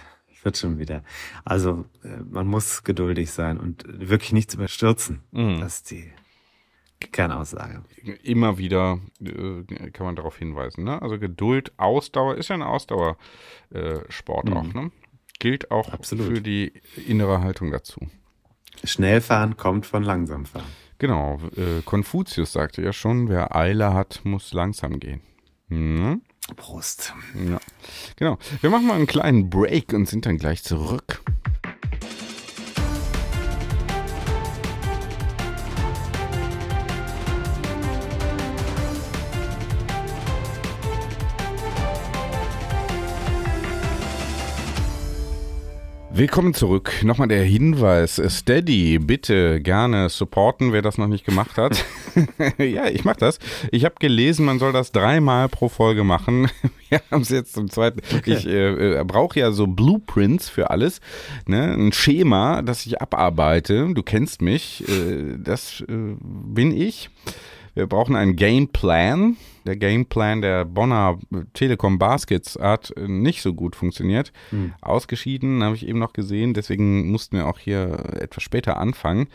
[0.43, 1.05] wird schon wieder.
[1.45, 5.21] Also äh, man muss geduldig sein und wirklich nichts überstürzen.
[5.31, 5.61] Mhm.
[5.61, 6.11] Das ist die
[7.11, 7.83] Kernaussage.
[8.23, 10.85] Immer wieder äh, kann man darauf hinweisen.
[10.85, 11.01] Ne?
[11.01, 14.57] Also Geduld, Ausdauer ist ja ein Ausdauersport mhm.
[14.57, 14.75] auch.
[14.75, 14.91] Ne?
[15.39, 16.27] Gilt auch Absolut.
[16.27, 16.73] für die
[17.07, 18.01] innere Haltung dazu.
[18.85, 20.67] Schnellfahren kommt von langsam fahren.
[20.99, 21.41] Genau.
[21.57, 25.21] Äh, Konfuzius sagte ja schon, wer Eile hat, muss langsam gehen.
[25.69, 26.23] Mhm.
[26.57, 27.15] Prost.
[27.49, 27.59] Ja.
[28.17, 28.39] Genau.
[28.61, 31.23] Wir machen mal einen kleinen Break und sind dann gleich zurück.
[46.15, 46.93] Willkommen zurück.
[47.03, 48.21] Nochmal der Hinweis.
[48.29, 51.83] Steady, bitte gerne supporten, wer das noch nicht gemacht hat.
[52.59, 53.39] ja, ich mach das.
[53.71, 56.51] Ich habe gelesen, man soll das dreimal pro Folge machen.
[56.91, 58.01] Wir haben es jetzt zum zweiten.
[58.15, 58.35] Okay.
[58.35, 61.01] Ich äh, äh, brauche ja so Blueprints für alles.
[61.47, 61.73] Ne?
[61.73, 63.89] Ein Schema, das ich abarbeite.
[63.95, 64.87] Du kennst mich.
[64.87, 67.09] Äh, das äh, bin ich.
[67.75, 69.39] Wir brauchen einen Gameplan.
[69.67, 71.19] Der Gameplan der Bonner
[71.55, 74.33] Telekom Baskets hat nicht so gut funktioniert.
[74.51, 74.75] Hm.
[74.81, 76.55] Ausgeschieden, habe ich eben noch gesehen.
[76.55, 79.29] Deswegen mussten wir auch hier etwas später anfangen.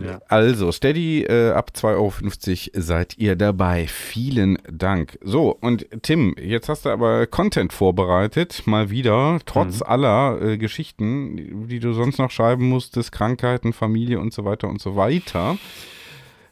[0.00, 0.20] Ja.
[0.28, 3.86] Also, Steady äh, ab 2,50 Euro seid ihr dabei.
[3.86, 5.18] Vielen Dank.
[5.22, 9.86] So, und Tim, jetzt hast du aber Content vorbereitet, mal wieder, trotz mhm.
[9.86, 14.80] aller äh, Geschichten, die du sonst noch schreiben musstest, Krankheiten, Familie und so weiter und
[14.80, 15.58] so weiter.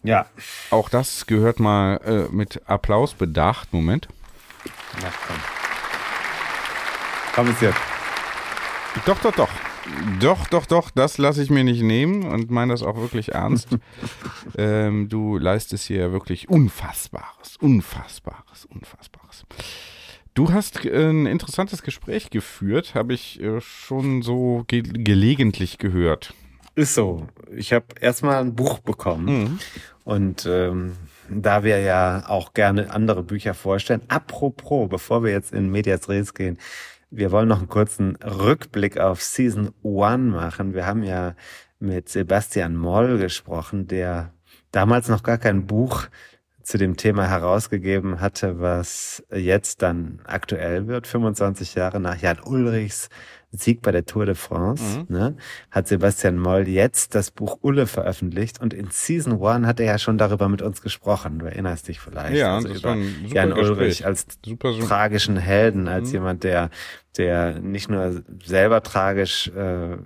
[0.03, 0.27] Ja.
[0.71, 3.73] Auch das gehört mal äh, mit Applaus bedacht.
[3.73, 4.09] Moment.
[5.01, 5.37] Na komm.
[7.35, 7.79] Komm jetzt.
[9.07, 9.51] Doch, doch, doch.
[10.21, 13.69] Doch, doch, doch, das lasse ich mir nicht nehmen und meine das auch wirklich ernst.
[14.59, 19.45] ähm, du leistest hier wirklich Unfassbares, Unfassbares, Unfassbares.
[20.35, 26.35] Du hast äh, ein interessantes Gespräch geführt, habe ich äh, schon so ge gelegentlich gehört.
[26.75, 27.27] Ist so.
[27.55, 29.59] Ich habe erstmal ein Buch bekommen mhm.
[30.05, 30.97] und ähm,
[31.29, 34.03] da wir ja auch gerne andere Bücher vorstellen.
[34.09, 36.59] Apropos, bevor wir jetzt in Medias Res gehen,
[37.11, 40.75] wir wollen noch einen kurzen Rückblick auf Season 1 machen.
[40.75, 41.35] Wir haben ja
[41.79, 44.33] mit Sebastian Moll gesprochen, der
[44.71, 46.07] damals noch gar kein Buch
[46.63, 53.11] zu dem Thema herausgegeben hatte, was jetzt dann aktuell wird, 25 Jahre nach Jan Ulrichs
[53.53, 55.07] Sieg bei der Tour de France, mhm.
[55.09, 55.37] ne,
[55.71, 59.99] hat Sebastian Moll jetzt das Buch Ulle veröffentlicht und in Season One hat er ja
[59.99, 61.39] schon darüber mit uns gesprochen.
[61.39, 62.37] Du erinnerst dich vielleicht.
[62.37, 63.69] Ja, also das war ein super Jan Gespräch.
[63.69, 64.87] Ulrich als super, super.
[64.87, 66.15] tragischen Helden, als Mhm.
[66.15, 66.71] jemand, der,
[67.19, 69.97] der nicht nur selber tragisch äh, äh,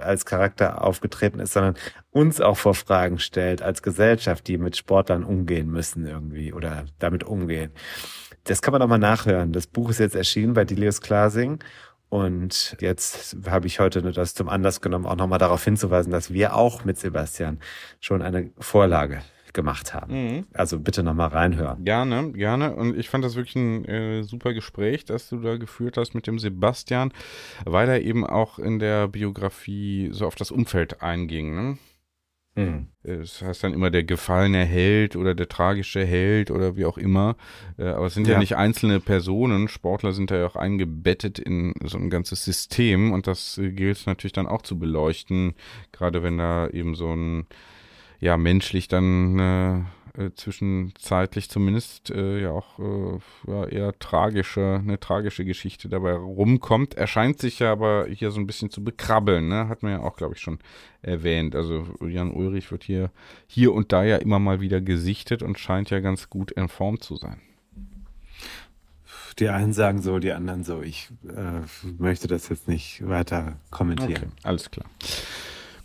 [0.00, 1.74] als Charakter aufgetreten ist, sondern
[2.10, 7.24] uns auch vor Fragen stellt als Gesellschaft, die mit Sportlern umgehen müssen irgendwie oder damit
[7.24, 7.72] umgehen.
[8.44, 9.52] Das kann man auch mal nachhören.
[9.52, 11.58] Das Buch ist jetzt erschienen bei Delius Klasing.
[12.08, 16.32] Und jetzt habe ich heute nur das zum Anlass genommen, auch nochmal darauf hinzuweisen, dass
[16.32, 17.58] wir auch mit Sebastian
[18.00, 19.20] schon eine Vorlage
[19.52, 20.12] gemacht haben.
[20.12, 20.46] Mhm.
[20.54, 21.84] Also bitte nochmal reinhören.
[21.84, 22.74] Gerne, gerne.
[22.74, 26.26] Und ich fand das wirklich ein äh, super Gespräch, das du da geführt hast mit
[26.26, 27.12] dem Sebastian,
[27.64, 31.54] weil er eben auch in der Biografie so auf das Umfeld einging.
[31.54, 31.78] Ne?
[32.58, 32.86] Mhm.
[33.02, 37.36] Es heißt dann immer der gefallene Held oder der tragische Held oder wie auch immer.
[37.78, 38.34] Äh, Aber es sind ja.
[38.34, 38.38] Ja.
[38.38, 39.68] nicht einzelne Personen.
[39.68, 44.32] Sportler sind ja auch eingebettet in so ein ganzes System und das äh, gilt natürlich
[44.32, 45.54] dann auch zu beleuchten,
[45.92, 47.46] gerade wenn da eben so ein,
[48.20, 49.86] ja, menschlich dann
[50.18, 56.94] äh, zwischenzeitlich zumindest äh, ja auch äh, ja, eher tragische, eine tragische Geschichte dabei rumkommt.
[56.94, 59.68] Erscheint sich ja aber hier so ein bisschen zu bekrabbeln, ne?
[59.68, 60.58] Hat man ja auch, glaube ich, schon
[61.02, 61.54] erwähnt.
[61.54, 63.10] Also Jan Ulrich wird hier,
[63.46, 67.00] hier und da ja immer mal wieder gesichtet und scheint ja ganz gut in Form
[67.00, 67.40] zu sein.
[69.38, 70.82] Die einen sagen so, die anderen so.
[70.82, 71.60] Ich äh,
[71.96, 74.32] möchte das jetzt nicht weiter kommentieren.
[74.32, 74.86] Okay, alles klar.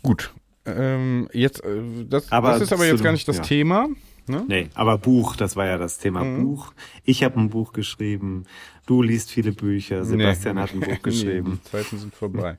[0.02, 0.34] Gut.
[0.66, 3.42] Ähm, jetzt, äh, das, das ist aber jetzt gar nicht das ja.
[3.44, 3.88] Thema.
[4.26, 4.44] Ne?
[4.48, 6.44] Nee, aber Buch, das war ja das Thema Mhm.
[6.44, 6.72] Buch.
[7.04, 8.44] Ich habe ein Buch geschrieben,
[8.86, 10.62] du liest viele Bücher, Sebastian Nee.
[10.62, 11.60] hat ein Buch Nee, geschrieben.
[11.64, 12.58] die Zeiten sind vorbei.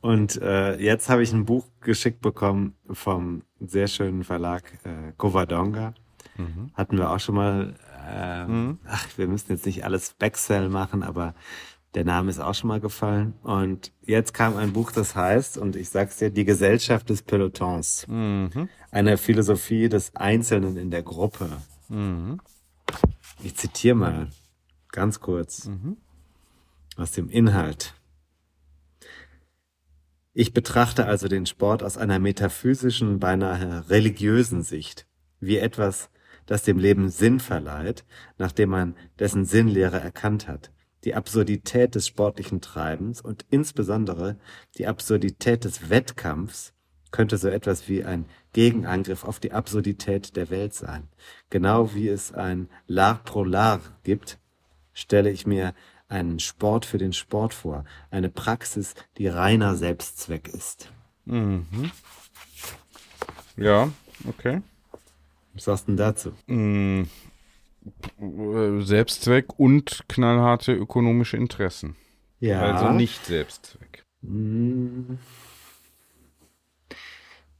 [0.00, 5.94] Und äh, jetzt habe ich ein Buch geschickt bekommen vom sehr schönen Verlag äh, Covadonga.
[6.36, 6.70] Mhm.
[6.74, 7.74] Hatten wir auch schon mal.
[8.08, 11.34] Äh, Ach, wir müssen jetzt nicht alles Backsell machen, aber
[11.94, 13.34] der Name ist auch schon mal gefallen.
[13.42, 18.06] Und jetzt kam ein Buch, das heißt, und ich sag's dir, die Gesellschaft des Pelotons.
[18.08, 18.68] Mhm.
[18.90, 21.48] Eine Philosophie des Einzelnen in der Gruppe.
[21.88, 22.40] Mhm.
[23.42, 24.28] Ich zitiere mal
[24.92, 25.96] ganz kurz Mhm.
[26.96, 27.94] aus dem Inhalt.
[30.32, 35.06] Ich betrachte also den Sport aus einer metaphysischen, beinahe religiösen Sicht,
[35.40, 36.10] wie etwas,
[36.44, 38.04] das dem Leben Sinn verleiht,
[38.36, 40.70] nachdem man dessen Sinnlehre erkannt hat.
[41.06, 44.36] Die Absurdität des sportlichen Treibens und insbesondere
[44.76, 46.72] die Absurdität des Wettkampfs
[47.12, 51.06] könnte so etwas wie ein Gegenangriff auf die Absurdität der Welt sein.
[51.48, 54.40] Genau wie es ein L'art pro l'art gibt,
[54.92, 55.74] stelle ich mir
[56.08, 60.90] einen Sport für den Sport vor, eine Praxis, die reiner Selbstzweck ist.
[61.24, 61.92] Mhm.
[63.56, 63.92] Ja,
[64.26, 64.60] okay.
[65.54, 66.32] Was sagst du denn dazu?
[66.48, 67.04] Äh,
[68.80, 71.96] Selbstzweck und knallharte ökonomische Interessen.
[72.40, 72.60] Ja.
[72.60, 74.04] Also nicht Selbstzweck.
[74.22, 75.14] Mm.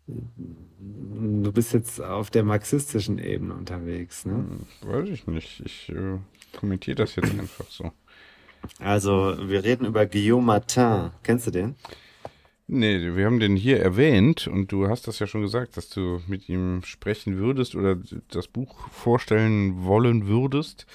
[0.07, 4.45] Du bist jetzt auf der marxistischen Ebene unterwegs, ne?
[4.83, 5.63] Weiß ich nicht.
[5.65, 6.19] Ich äh,
[6.57, 7.93] kommentiere das jetzt einfach so.
[8.79, 11.11] Also, wir reden über Guillaume Martin.
[11.23, 11.75] Kennst du den?
[12.69, 16.21] Nee, wir haben den hier erwähnt und du hast das ja schon gesagt, dass du
[16.27, 17.97] mit ihm sprechen würdest oder
[18.31, 20.87] das Buch vorstellen wollen würdest.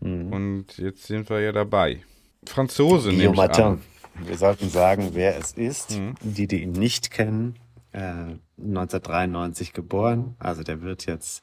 [0.00, 2.02] Und jetzt sind wir ja dabei.
[2.46, 3.80] Franzose nehme ich an.
[4.24, 5.98] Wir sollten sagen, wer es ist.
[5.98, 6.14] Mhm.
[6.22, 7.56] Die, die ihn nicht kennen,
[7.92, 10.34] äh, 1993 geboren.
[10.38, 11.42] Also der wird jetzt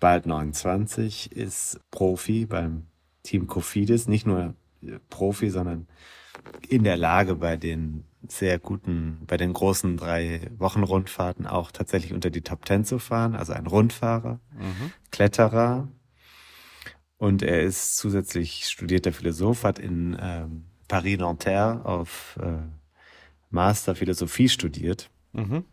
[0.00, 2.86] bald 29, ist Profi beim
[3.22, 4.08] Team Cofidis.
[4.08, 4.54] Nicht nur
[5.10, 5.88] Profi, sondern
[6.68, 12.30] in der Lage, bei den sehr guten, bei den großen drei Wochenrundfahrten auch tatsächlich unter
[12.30, 13.34] die Top Ten zu fahren.
[13.34, 14.92] Also ein Rundfahrer, Mhm.
[15.10, 15.88] Kletterer.
[17.16, 22.58] Und er ist zusätzlich studierter Philosoph, hat in ähm, Paris-Nanterre auf äh,
[23.50, 25.64] Master Philosophie studiert Mhm.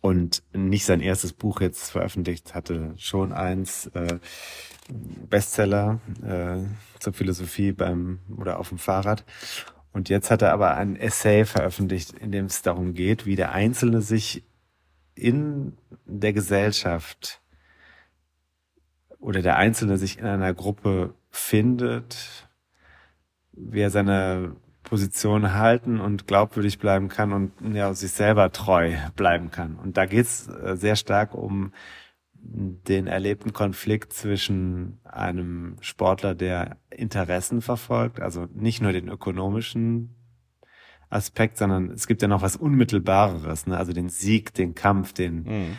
[0.00, 4.18] und nicht sein erstes Buch jetzt veröffentlicht, hatte schon eins äh,
[5.28, 6.58] Bestseller äh,
[6.98, 9.24] zur Philosophie beim oder auf dem Fahrrad.
[9.92, 13.52] Und jetzt hat er aber ein Essay veröffentlicht, in dem es darum geht, wie der
[13.52, 14.44] Einzelne sich
[15.14, 17.40] in der Gesellschaft
[19.18, 22.48] oder der Einzelne sich in einer Gruppe findet,
[23.52, 29.50] wie er seine Position halten und glaubwürdig bleiben kann und ja, sich selber treu bleiben
[29.50, 29.76] kann.
[29.76, 31.72] Und da geht's äh, sehr stark um
[32.40, 40.14] den erlebten Konflikt zwischen einem Sportler, der Interessen verfolgt, also nicht nur den ökonomischen
[41.10, 43.76] Aspekt, sondern es gibt ja noch was Unmittelbareres, ne?
[43.76, 45.76] also den Sieg, den Kampf, den Mhm.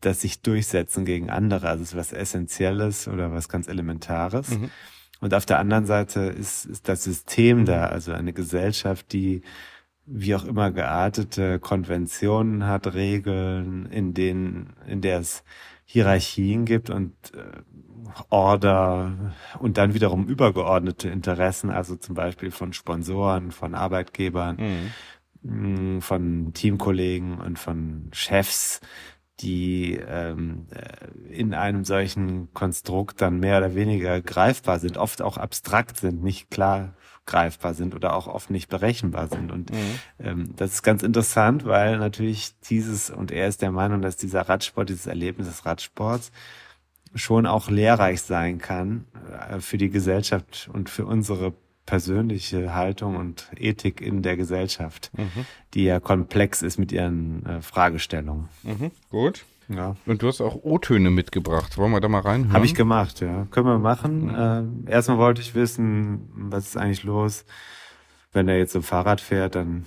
[0.00, 1.68] das sich durchsetzen gegen andere.
[1.68, 4.50] Also es ist was Essentielles oder was ganz Elementares.
[4.50, 4.70] Mhm.
[5.20, 9.42] Und auf der anderen Seite ist, ist das System da, also eine Gesellschaft, die
[10.06, 15.42] wie auch immer geartete Konventionen hat, Regeln, in denen, in der es
[15.84, 17.62] Hierarchien gibt und äh,
[18.30, 24.92] Order und dann wiederum übergeordnete Interessen, also zum Beispiel von Sponsoren, von Arbeitgebern,
[25.42, 26.00] mhm.
[26.00, 28.80] von Teamkollegen und von Chefs,
[29.40, 35.36] die ähm, äh, in einem solchen Konstrukt dann mehr oder weniger greifbar sind, oft auch
[35.36, 36.94] abstrakt sind, nicht klar
[37.26, 39.50] greifbar sind oder auch oft nicht berechenbar sind.
[39.50, 39.98] Und mhm.
[40.20, 44.42] ähm, das ist ganz interessant, weil natürlich dieses, und er ist der Meinung, dass dieser
[44.42, 46.30] Radsport, dieses Erlebnis des Radsports
[47.14, 49.06] schon auch lehrreich sein kann
[49.50, 51.52] äh, für die Gesellschaft und für unsere
[51.86, 55.46] persönliche Haltung und Ethik in der Gesellschaft, mhm.
[55.74, 58.48] die ja komplex ist mit ihren äh, Fragestellungen.
[58.64, 58.90] Mhm.
[59.10, 59.44] Gut.
[59.68, 59.96] Ja.
[60.06, 61.76] Und du hast auch O-Töne mitgebracht.
[61.76, 62.52] Wollen wir da mal rein?
[62.52, 63.46] Habe ich gemacht, ja.
[63.50, 64.26] Können wir machen.
[64.26, 64.86] Mhm.
[64.86, 67.44] Äh, erstmal wollte ich wissen, was ist eigentlich los,
[68.32, 69.86] wenn er jetzt so Fahrrad fährt, dann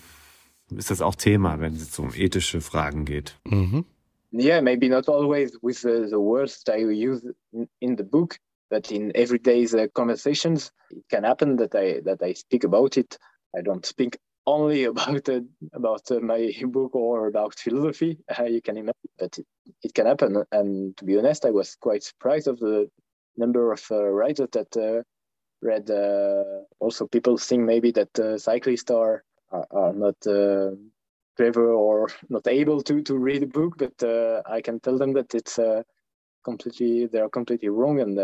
[0.75, 3.35] ist das auch Thema, wenn es um ethische Fragen geht.
[3.45, 3.85] Mhm.
[4.31, 8.37] Yeah, maybe not always with the, the words that I use in, in the book,
[8.69, 13.17] but in everyday conversations, it can happen that I that I speak about it.
[13.57, 15.41] I don't speak only about uh,
[15.73, 18.17] about uh, my book or about philosophy.
[18.37, 19.47] Uh, you can imagine, but it,
[19.83, 20.43] it, can happen.
[20.51, 22.89] And to be honest, I was quite surprised of the
[23.37, 25.03] number of uh, writers that uh,
[25.61, 25.89] read.
[26.79, 30.17] also, people think maybe that cyclists are are, are not
[31.37, 33.97] clever or not able to to read a book, but
[34.57, 35.59] I can tell them that it's
[36.43, 38.17] completely they are completely wrong, and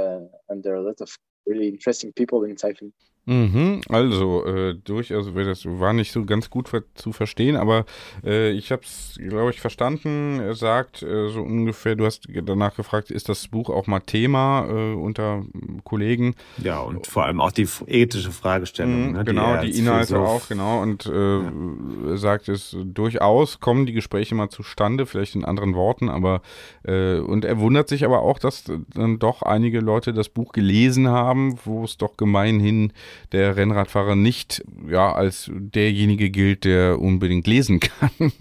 [0.49, 1.09] and there are a lot of
[1.45, 2.93] really interesting people in cycling.
[3.27, 7.85] Mhm, also äh, durchaus, das war nicht so ganz gut ver zu verstehen, aber
[8.23, 10.39] äh, ich habe es, glaube ich, verstanden.
[10.39, 14.67] Er sagt äh, so ungefähr, du hast danach gefragt, ist das Buch auch mal Thema
[14.69, 15.43] äh, unter
[15.83, 16.35] Kollegen?
[16.57, 19.07] Ja, und vor allem auch die ethische Fragestellung.
[19.07, 20.81] Mhm, ne, genau, die, die Inhalte Philosoph auch, genau.
[20.83, 22.17] Und äh, ja.
[22.17, 26.43] sagt es, durchaus kommen die Gespräche mal zustande, vielleicht in anderen Worten, aber
[26.83, 31.07] äh, und er wundert sich aber auch, dass dann doch einige Leute das Buch gelesen
[31.07, 32.93] haben, wo es doch gemeinhin
[33.31, 38.09] der Rennradfahrer nicht ja als derjenige gilt, der unbedingt lesen kann.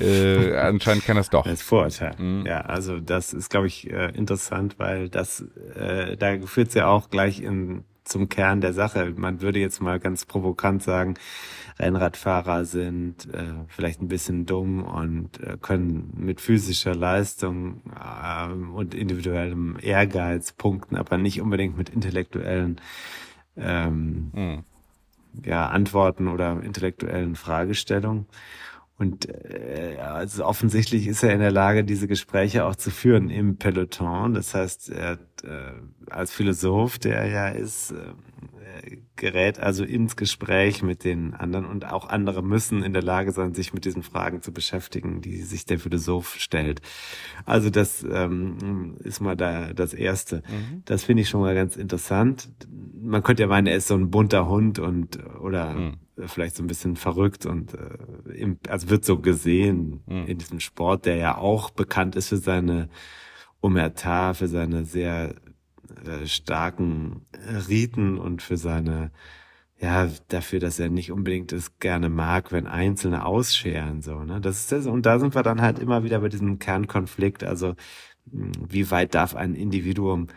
[0.00, 1.46] äh, anscheinend kann das doch.
[1.46, 2.14] Als Vorurteil.
[2.18, 2.46] Mhm.
[2.46, 6.86] Ja, also das ist, glaube ich, äh, interessant, weil das äh, da führt es ja
[6.86, 9.12] auch gleich in zum Kern der Sache.
[9.16, 11.14] Man würde jetzt mal ganz provokant sagen,
[11.78, 18.94] Rennradfahrer sind äh, vielleicht ein bisschen dumm und äh, können mit physischer Leistung äh, und
[18.94, 22.80] individuellem Ehrgeiz punkten, aber nicht unbedingt mit intellektuellen
[23.56, 24.64] ähm, mhm.
[25.44, 28.26] ja, Antworten oder intellektuellen Fragestellungen.
[28.96, 33.56] Und äh, also offensichtlich ist er in der Lage, diese Gespräche auch zu führen im
[33.56, 34.34] Peloton.
[34.34, 35.72] Das heißt, er hat, äh,
[36.10, 37.96] als Philosoph, der er ja ist, äh,
[39.16, 43.54] gerät also ins Gespräch mit den anderen und auch andere müssen in der Lage sein,
[43.54, 46.82] sich mit diesen Fragen zu beschäftigen, die sich der Philosoph stellt.
[47.44, 50.42] Also das ähm, ist mal da das Erste.
[50.48, 50.82] Mhm.
[50.84, 52.48] Das finde ich schon mal ganz interessant.
[53.00, 55.96] Man könnte ja meinen, er ist so ein bunter Hund und oder mhm.
[56.26, 60.26] vielleicht so ein bisschen verrückt und äh, im, also wird so gesehen mhm.
[60.26, 62.88] in diesem Sport, der ja auch bekannt ist für seine
[63.60, 65.34] Omerta, für seine sehr
[66.04, 67.26] äh, starken
[67.68, 69.10] Riten und für seine
[69.80, 74.40] ja, dafür, dass er nicht unbedingt es gerne mag, wenn Einzelne ausscheren, so, ne?
[74.40, 77.74] Das ist das, und da sind wir dann halt immer wieder bei diesem Kernkonflikt, also,
[78.30, 80.28] hm, wie weit darf ein Individuum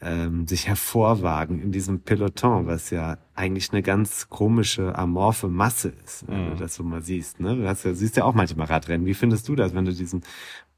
[0.00, 6.26] ähm, sich hervorwagen in diesem Peloton, was ja eigentlich eine ganz komische, amorphe Masse ist,
[6.28, 6.58] wenn du mhm.
[6.58, 7.40] das so mal siehst.
[7.40, 7.56] Ne?
[7.56, 9.06] Du hast ja, siehst ja auch manchmal Radrennen.
[9.06, 10.22] Wie findest du das, wenn du diesen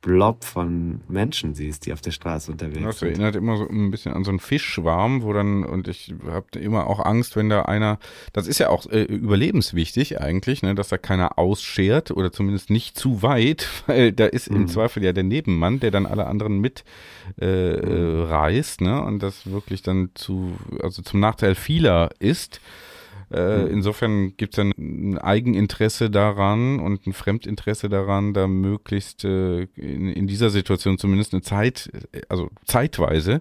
[0.03, 3.11] Blob von Menschen siehst, die auf der Straße unterwegs das sind.
[3.11, 6.59] Das erinnert immer so ein bisschen an so einen Fischschwarm, wo dann, und ich habe
[6.59, 7.99] immer auch Angst, wenn da einer,
[8.33, 12.99] das ist ja auch äh, überlebenswichtig eigentlich, ne, dass da keiner ausschert oder zumindest nicht
[12.99, 14.57] zu weit, weil da ist mhm.
[14.57, 16.85] im Zweifel ja der Nebenmann, der dann alle anderen mit
[17.39, 22.61] äh, äh, reißt, ne, und das wirklich dann zu, also zum Nachteil vieler ist.
[23.33, 23.67] Äh, mhm.
[23.69, 30.09] insofern gibt es dann ein Eigeninteresse daran und ein Fremdinteresse daran, da möglichst äh, in,
[30.09, 31.91] in, dieser Situation zumindest eine Zeit,
[32.29, 33.41] also zeitweise,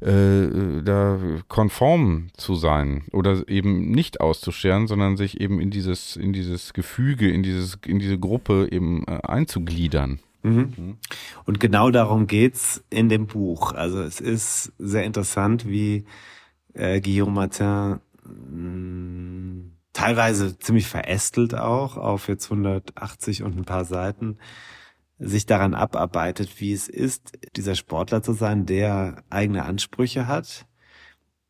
[0.00, 1.18] äh, da
[1.48, 7.30] konform zu sein oder eben nicht auszuscheren, sondern sich eben in dieses, in dieses Gefüge,
[7.30, 10.20] in dieses, in diese Gruppe eben äh, einzugliedern.
[10.42, 10.72] Mhm.
[10.76, 10.96] mhm.
[11.44, 13.72] Und genau darum geht's in dem Buch.
[13.72, 16.04] Also es ist sehr interessant, wie
[16.74, 18.99] äh, Guillaume Martin mh,
[20.00, 24.38] teilweise ziemlich verästelt auch, auf jetzt 180 und ein paar Seiten,
[25.18, 30.66] sich daran abarbeitet, wie es ist, dieser Sportler zu sein, der eigene Ansprüche hat,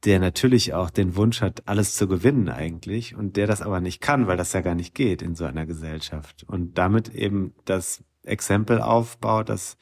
[0.05, 4.01] der natürlich auch den Wunsch hat, alles zu gewinnen eigentlich und der das aber nicht
[4.01, 8.03] kann, weil das ja gar nicht geht in so einer Gesellschaft und damit eben das
[8.25, 9.77] Exempel aufbaut, dass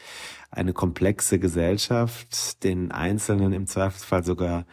[0.51, 4.67] eine komplexe Gesellschaft den Einzelnen im Zweifelsfall sogar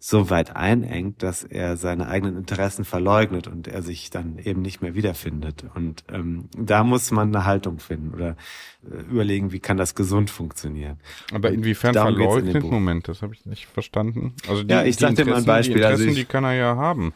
[0.00, 4.80] so weit einengt, dass er seine eigenen Interessen verleugnet und er sich dann eben nicht
[4.80, 5.64] mehr wiederfindet.
[5.74, 8.36] Und ähm, da muss man eine Haltung finden oder
[8.88, 10.98] äh, überlegen, wie kann das gesund funktionieren.
[11.32, 12.62] Aber inwiefern verleugnet?
[12.62, 14.34] In Moment, das habe ich nicht verstanden.
[14.48, 15.78] Also die, ja, ich sage dir mal ein Beispiel.
[15.78, 17.12] Die also Interessen, also ich, die kann er ja haben.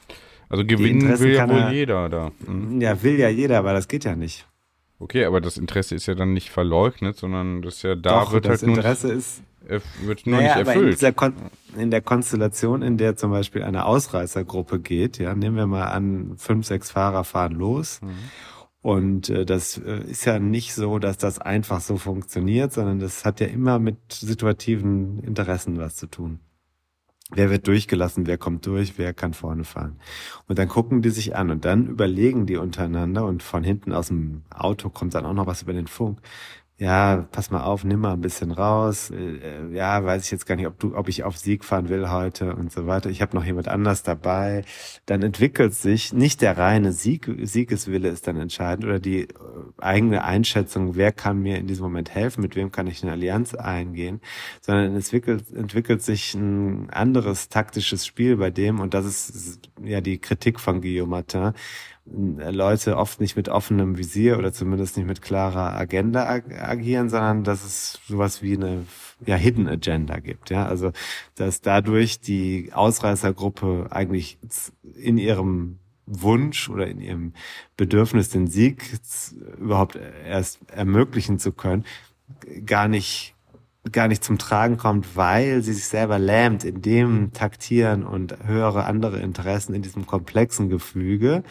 [0.49, 2.33] Also gewinnen will ja wohl er, jeder da.
[2.47, 2.81] Mhm.
[2.81, 4.45] Ja, will ja jeder, aber das geht ja nicht.
[5.03, 8.33] Okay, aber das Interesse ist ja dann nicht verleugnet, sondern das ist ja da Doch,
[8.33, 11.03] wird das halt Interesse nur ist wird nur naja, nicht erfüllt.
[11.03, 15.87] In, in, der Konstellation, in der zum Beispiel eine Ausreißergruppe geht, ja, nehmen wir mal
[15.87, 18.01] an, fünf, sechs Fahrer fahren los.
[18.03, 18.11] Mhm.
[18.81, 23.25] Und äh, das äh, ist ja nicht so, dass das einfach so funktioniert, sondern das
[23.25, 26.41] hat ja immer mit situativen Interessen was zu tun.
[27.35, 29.97] Wer wird durchgelassen, wer kommt durch, wer kann vorne fahren.
[30.49, 34.09] Und dann gucken die sich an und dann überlegen die untereinander und von hinten aus
[34.09, 36.19] dem Auto kommt dann auch noch was über den Funk
[36.83, 39.11] ja, pass mal auf, nimm mal ein bisschen raus.
[39.13, 42.11] Äh, ja, weiß ich jetzt gar nicht, ob du, ob ich auf Sieg fahren will
[42.11, 43.09] heute und so weiter.
[43.09, 44.65] Ich habe noch jemand anders dabei.
[45.07, 49.29] Dann entwickelt sich nicht der reine Sieg, Siegeswille ist dann entscheidend oder die äh,
[49.79, 53.55] eigene Einschätzung, wer kann mir in diesem Moment helfen, mit wem kann ich eine Allianz
[53.55, 54.21] eingehen,
[54.61, 60.01] sondern es entwickelt, entwickelt sich ein anderes taktisches Spiel bei dem und das ist ja
[60.01, 61.53] die Kritik von Guillaume Martin
[62.05, 67.45] Leute oft nicht mit offenem Visier oder zumindest nicht mit klarer Agenda ag agieren, sondern
[67.45, 68.87] dass es sowas wie eine
[69.25, 70.51] ja, Hidden Agenda gibt.
[70.51, 70.91] Ja, also
[71.37, 74.39] dass dadurch die Ausreißergruppe eigentlich
[74.97, 77.33] in ihrem Wunsch oder in ihrem
[77.77, 78.99] Bedürfnis, den Sieg
[79.59, 79.97] überhaupt
[80.27, 81.85] erst ermöglichen zu können,
[82.67, 83.35] gar nicht
[83.91, 88.85] gar nicht zum Tragen kommt, weil sie sich selber lähmt in dem Taktieren und höhere
[88.85, 91.43] andere Interessen in diesem komplexen Gefüge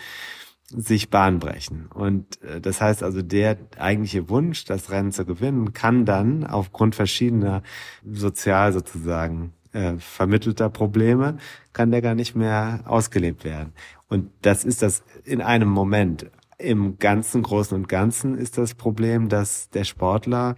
[0.69, 1.87] sich Bahn brechen.
[1.93, 6.95] Und äh, das heißt also, der eigentliche Wunsch, das Rennen zu gewinnen, kann dann aufgrund
[6.95, 7.61] verschiedener
[8.09, 11.37] sozial sozusagen äh, vermittelter Probleme,
[11.73, 13.73] kann der gar nicht mehr ausgelebt werden.
[14.07, 16.29] Und das ist das in einem Moment.
[16.57, 20.55] Im ganzen Großen und Ganzen ist das Problem, dass der Sportler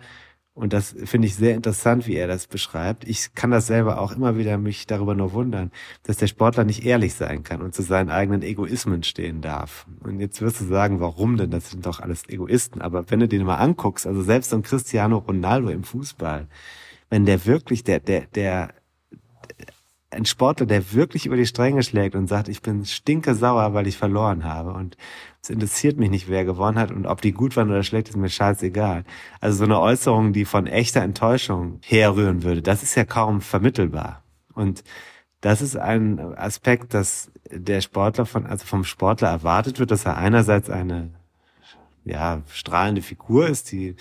[0.55, 3.07] und das finde ich sehr interessant, wie er das beschreibt.
[3.07, 5.71] Ich kann das selber auch immer wieder mich darüber nur wundern,
[6.03, 9.87] dass der Sportler nicht ehrlich sein kann und zu seinen eigenen Egoismen stehen darf.
[10.01, 11.49] Und jetzt wirst du sagen, warum denn?
[11.49, 12.81] Das sind doch alles Egoisten.
[12.81, 16.47] Aber wenn du den mal anguckst, also selbst so ein Cristiano Ronaldo im Fußball,
[17.09, 18.75] wenn der wirklich, der, der, der,
[20.11, 23.87] ein Sportler, der wirklich über die Stränge schlägt und sagt, ich bin stinke sauer, weil
[23.87, 24.97] ich verloren habe und
[25.43, 28.15] es interessiert mich nicht, wer gewonnen hat und ob die gut waren oder schlecht, ist
[28.15, 29.03] mir scheißegal.
[29.41, 34.23] Also so eine Äußerung, die von echter Enttäuschung herrühren würde, das ist ja kaum vermittelbar.
[34.53, 34.85] Und
[35.41, 40.15] das ist ein Aspekt, dass der Sportler von, also vom Sportler erwartet wird, dass er
[40.15, 41.09] einerseits eine,
[42.05, 43.97] ja, strahlende Figur ist, die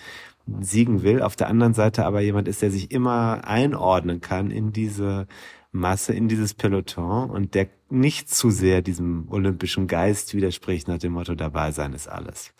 [0.60, 4.72] siegen will, auf der anderen Seite aber jemand ist, der sich immer einordnen kann in
[4.72, 5.26] diese
[5.72, 11.12] Masse in dieses Peloton und der nicht zu sehr diesem olympischen Geist widerspricht nach dem
[11.12, 12.52] Motto dabei sein ist alles.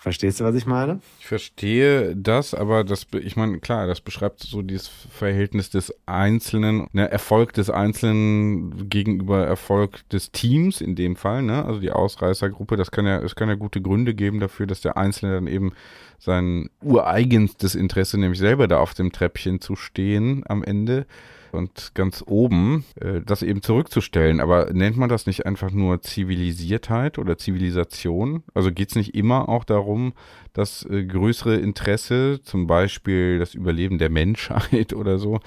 [0.00, 1.00] Verstehst du, was ich meine?
[1.18, 6.86] Ich verstehe das, aber das, ich meine, klar, das beschreibt so dieses Verhältnis des Einzelnen,
[6.92, 11.64] ne, Erfolg des Einzelnen gegenüber Erfolg des Teams in dem Fall, ne?
[11.64, 14.96] Also die Ausreißergruppe, das kann ja, es kann ja gute Gründe geben dafür, dass der
[14.96, 15.72] Einzelne dann eben
[16.20, 21.06] sein ureigenstes Interesse, nämlich selber da auf dem Treppchen zu stehen am Ende,
[21.52, 24.40] und ganz oben äh, das eben zurückzustellen.
[24.40, 28.42] Aber nennt man das nicht einfach nur Zivilisiertheit oder Zivilisation?
[28.54, 30.12] Also geht es nicht immer auch darum,
[30.52, 35.40] das äh, größere Interesse, zum Beispiel das Überleben der Menschheit oder so,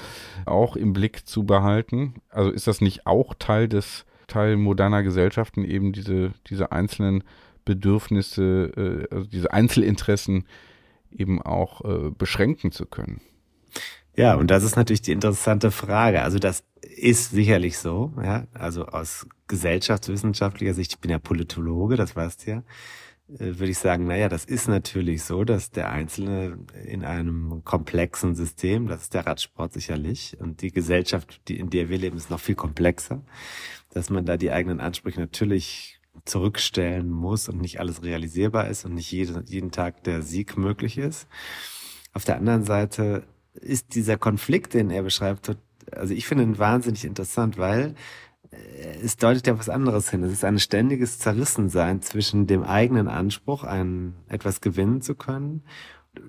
[0.45, 2.15] auch im Blick zu behalten?
[2.29, 7.23] Also ist das nicht auch Teil des Teil moderner Gesellschaften, eben diese, diese einzelnen
[7.65, 10.45] Bedürfnisse, äh, also diese Einzelinteressen
[11.11, 13.21] eben auch äh, beschränken zu können?
[14.15, 16.21] Ja, und das ist natürlich die interessante Frage.
[16.21, 18.47] Also das ist sicherlich so, ja.
[18.53, 22.63] Also aus gesellschaftswissenschaftlicher Sicht, ich bin ja Politologe, das weißt du ja,
[23.39, 28.35] äh, würde ich sagen, naja, das ist natürlich so, dass der Einzelne in einem komplexen
[28.35, 32.29] System, das ist der Radsport sicherlich, und die Gesellschaft, die, in der wir leben, ist
[32.29, 33.23] noch viel komplexer,
[33.91, 38.93] dass man da die eigenen Ansprüche natürlich zurückstellen muss und nicht alles realisierbar ist und
[38.95, 41.27] nicht jeden, jeden Tag der Sieg möglich ist.
[42.13, 43.23] Auf der anderen Seite
[43.53, 45.57] ist dieser Konflikt, den er beschreibt,
[45.91, 47.95] also ich finde ihn wahnsinnig interessant, weil
[48.51, 48.57] äh,
[49.03, 50.23] es deutet ja was anderes hin.
[50.23, 55.63] Es ist ein ständiges Zerrissensein zwischen dem eigenen Anspruch, ein, etwas gewinnen zu können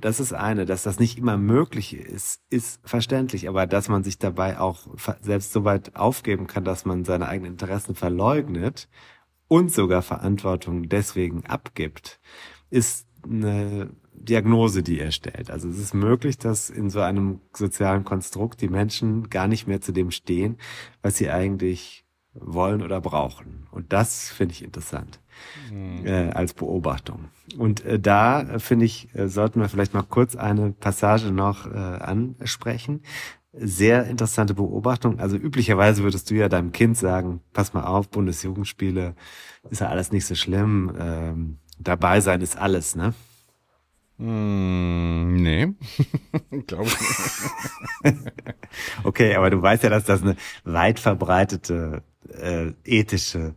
[0.00, 4.18] das ist eine, dass das nicht immer möglich ist, ist verständlich, aber dass man sich
[4.18, 4.86] dabei auch
[5.20, 8.88] selbst so weit aufgeben kann, dass man seine eigenen Interessen verleugnet
[9.48, 12.20] und sogar Verantwortung deswegen abgibt,
[12.70, 15.50] ist eine Diagnose, die er stellt.
[15.50, 19.80] Also es ist möglich, dass in so einem sozialen Konstrukt die Menschen gar nicht mehr
[19.80, 20.58] zu dem stehen,
[21.02, 22.04] was sie eigentlich
[22.34, 23.66] wollen oder brauchen.
[23.70, 25.20] Und das finde ich interessant
[25.70, 26.06] mhm.
[26.06, 27.26] äh, als Beobachtung.
[27.58, 31.66] Und äh, da äh, finde ich, äh, sollten wir vielleicht mal kurz eine Passage noch
[31.66, 33.02] äh, ansprechen.
[33.52, 35.20] Sehr interessante Beobachtung.
[35.20, 39.14] Also üblicherweise würdest du ja deinem Kind sagen, pass mal auf, Bundesjugendspiele
[39.68, 40.92] ist ja alles nicht so schlimm.
[40.98, 43.12] Ähm, dabei sein ist alles, ne?
[44.22, 45.74] Mm, nee,
[46.68, 47.00] glaube ich
[48.04, 48.32] nicht.
[49.04, 53.56] okay, aber du weißt ja, dass das eine weit verbreitete äh, ethische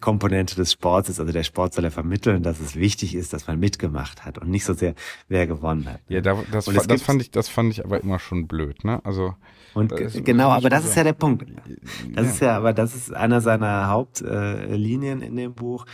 [0.00, 1.20] Komponente des Sports ist.
[1.20, 4.50] Also der Sport soll ja vermitteln, dass es wichtig ist, dass man mitgemacht hat und
[4.50, 4.94] nicht so sehr,
[5.28, 6.00] wer gewonnen hat.
[6.08, 9.00] Ja, da, das, fa das fand ich, das fand ich aber immer schon blöd, ne?
[9.04, 9.36] Also
[9.74, 9.92] und
[10.24, 11.48] genau, aber das ist ja der Punkt.
[12.14, 12.32] Das ja.
[12.32, 15.86] ist ja, aber das ist einer seiner Hauptlinien äh, in dem Buch,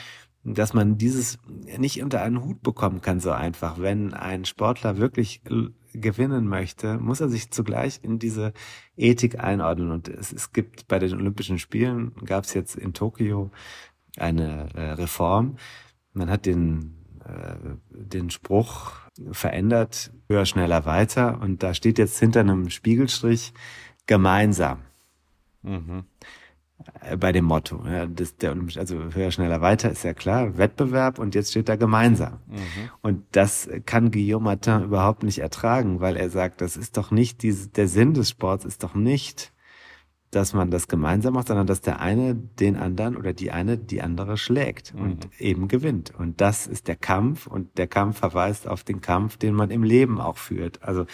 [0.43, 1.38] dass man dieses
[1.78, 3.78] nicht unter einen Hut bekommen kann so einfach.
[3.78, 5.43] Wenn ein Sportler wirklich
[5.93, 8.53] gewinnen möchte, muss er sich zugleich in diese
[8.97, 9.91] Ethik einordnen.
[9.91, 13.51] Und es, es gibt bei den Olympischen Spielen, gab es jetzt in Tokio
[14.16, 15.57] eine äh, Reform.
[16.12, 18.93] Man hat den, äh, den Spruch
[19.32, 21.41] verändert, höher, schneller, weiter.
[21.41, 23.53] Und da steht jetzt hinter einem Spiegelstrich
[24.07, 24.80] gemeinsam.
[25.62, 26.05] Mhm.
[27.00, 27.82] Äh, bei dem Motto.
[27.86, 31.76] Ja, das, der, also höher, schneller, weiter ist ja klar, Wettbewerb und jetzt steht da
[31.76, 32.38] gemeinsam.
[32.48, 32.90] Mhm.
[33.02, 37.42] Und das kann Guillaume Martin überhaupt nicht ertragen, weil er sagt, das ist doch nicht,
[37.42, 39.52] diese, der Sinn des Sports ist doch nicht,
[40.30, 44.00] dass man das gemeinsam macht, sondern dass der eine den anderen oder die eine die
[44.00, 45.02] andere schlägt mhm.
[45.02, 46.14] und eben gewinnt.
[46.16, 49.82] Und das ist der Kampf und der Kampf verweist auf den Kampf, den man im
[49.82, 50.82] Leben auch führt.
[50.84, 51.06] Also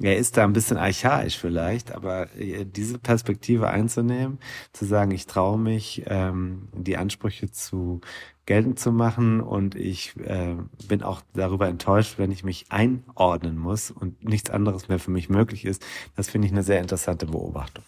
[0.00, 4.38] er ist da ein bisschen archaisch vielleicht, aber äh, diese Perspektive einzunehmen,
[4.72, 8.00] zu sagen, ich traue mich, ähm, die Ansprüche zu
[8.46, 10.56] geltend zu machen und ich äh,
[10.88, 15.28] bin auch darüber enttäuscht, wenn ich mich einordnen muss und nichts anderes mehr für mich
[15.28, 15.84] möglich ist.
[16.16, 17.84] Das finde ich eine sehr interessante Beobachtung.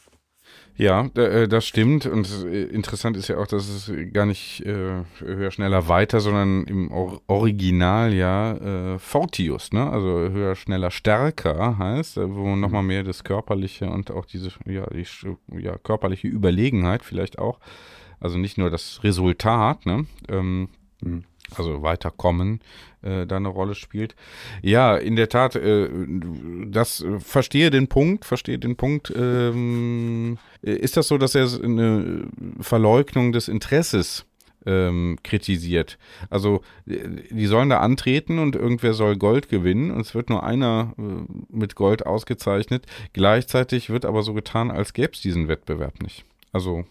[0.81, 2.07] Ja, äh, das stimmt.
[2.07, 6.65] Und äh, interessant ist ja auch, dass es gar nicht äh, höher, schneller, weiter, sondern
[6.65, 6.91] im
[7.27, 8.55] Original ja
[8.95, 9.91] äh, Fortius, ne?
[9.91, 15.05] Also höher, schneller, stärker heißt, wo nochmal mehr das Körperliche und auch diese, ja, die
[15.59, 17.61] ja, körperliche Überlegenheit vielleicht auch,
[18.19, 20.07] also nicht nur das Resultat, ne?
[20.31, 20.71] Ähm,
[21.03, 21.25] mhm
[21.57, 22.61] also weiterkommen,
[23.03, 24.15] äh, da eine Rolle spielt.
[24.63, 25.89] Ja, in der Tat, äh,
[26.67, 29.13] das äh, verstehe den Punkt, verstehe den Punkt.
[29.17, 32.25] Ähm, ist das so, dass er eine
[32.61, 34.27] Verleugnung des Interesses
[34.67, 35.99] ähm, kritisiert?
[36.29, 40.95] Also die sollen da antreten und irgendwer soll Gold gewinnen und es wird nur einer
[40.99, 41.03] äh,
[41.49, 42.85] mit Gold ausgezeichnet.
[43.13, 46.25] Gleichzeitig wird aber so getan, als gäbe es diesen Wettbewerb nicht.
[46.53, 46.85] Also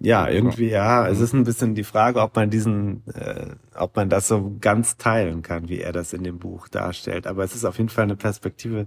[0.00, 1.08] ja, irgendwie ja.
[1.08, 4.96] Es ist ein bisschen die Frage, ob man diesen, äh, ob man das so ganz
[4.96, 7.26] teilen kann, wie er das in dem Buch darstellt.
[7.26, 8.86] Aber es ist auf jeden Fall eine Perspektive,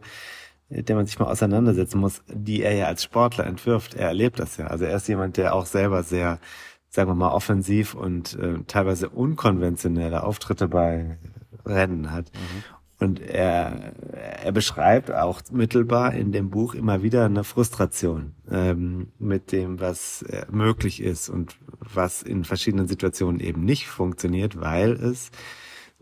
[0.70, 3.93] mit der man sich mal auseinandersetzen muss, die er ja als Sportler entwirft.
[3.93, 4.68] Er erlebt das ja.
[4.68, 6.39] Also er ist jemand, der auch selber sehr,
[6.89, 11.18] sagen wir mal, offensiv und äh, teilweise unkonventionelle Auftritte bei
[11.66, 12.32] Rennen hat.
[12.34, 12.64] Mhm.
[13.02, 13.93] Und er,
[14.43, 20.22] er beschreibt auch mittelbar in dem Buch immer wieder eine Frustration ähm, mit dem, was
[20.22, 25.32] äh, möglich ist und was in verschiedenen Situationen eben nicht funktioniert, weil es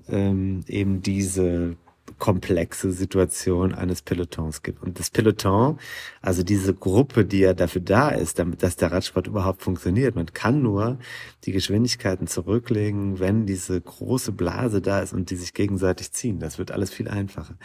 [0.10, 1.78] ähm, eben diese
[2.20, 4.84] komplexe Situation eines Pelotons gibt.
[4.84, 5.80] Und das Peloton,
[6.22, 10.16] also diese Gruppe, die ja dafür da ist, damit, dass der Radsport überhaupt funktioniert.
[10.16, 11.00] Man kann nur
[11.46, 16.40] die Geschwindigkeiten zurücklegen, wenn diese große Blase da ist und die sich gegenseitig ziehen.
[16.40, 17.56] Das wird alles viel einfacher.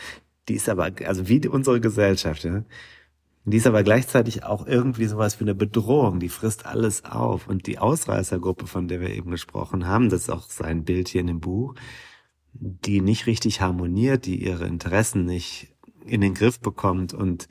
[0.48, 2.64] Die ist aber, also wie unsere Gesellschaft, ja.
[3.46, 6.18] Die ist aber gleichzeitig auch irgendwie sowas wie eine Bedrohung.
[6.18, 7.46] Die frisst alles auf.
[7.46, 11.20] Und die Ausreißergruppe, von der wir eben gesprochen haben, das ist auch sein Bild hier
[11.20, 11.74] in dem Buch,
[12.54, 15.74] die nicht richtig harmoniert, die ihre Interessen nicht
[16.04, 17.48] in den Griff bekommt und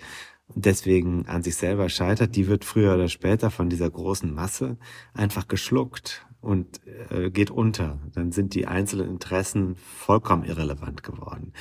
[0.56, 4.78] deswegen an sich selber scheitert, die wird früher oder später von dieser großen Masse
[5.14, 8.00] einfach geschluckt und äh, geht unter.
[8.14, 11.54] Dann sind die einzelnen Interessen vollkommen irrelevant geworden.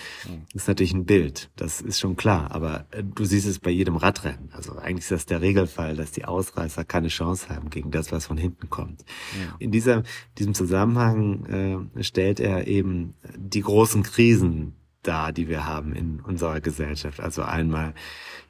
[0.52, 3.70] Das ist natürlich ein Bild, das ist schon klar, aber äh, du siehst es bei
[3.70, 4.50] jedem Radrennen.
[4.52, 8.26] Also eigentlich ist das der Regelfall, dass die Ausreißer keine Chance haben gegen das, was
[8.26, 9.04] von hinten kommt.
[9.40, 9.54] Ja.
[9.60, 10.02] In dieser,
[10.38, 16.60] diesem Zusammenhang äh, stellt er eben die großen Krisen dar, die wir haben in unserer
[16.60, 17.20] Gesellschaft.
[17.20, 17.94] Also einmal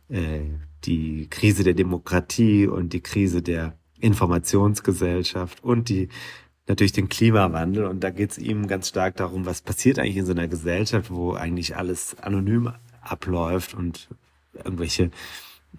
[0.09, 0.41] äh,
[0.85, 6.09] die Krise der Demokratie und die Krise der Informationsgesellschaft und die
[6.67, 7.87] natürlich den Klimawandel.
[7.87, 11.11] Und da geht es ihm ganz stark darum, was passiert eigentlich in so einer Gesellschaft,
[11.11, 14.09] wo eigentlich alles anonym abläuft und
[14.55, 15.11] irgendwelche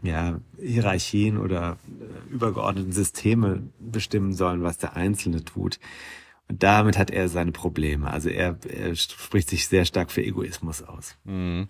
[0.01, 5.79] ja, Hierarchien oder äh, übergeordneten Systeme bestimmen sollen, was der Einzelne tut.
[6.49, 8.11] Und damit hat er seine Probleme.
[8.11, 11.15] Also er, er spricht sich sehr stark für Egoismus aus.
[11.23, 11.69] Mhm.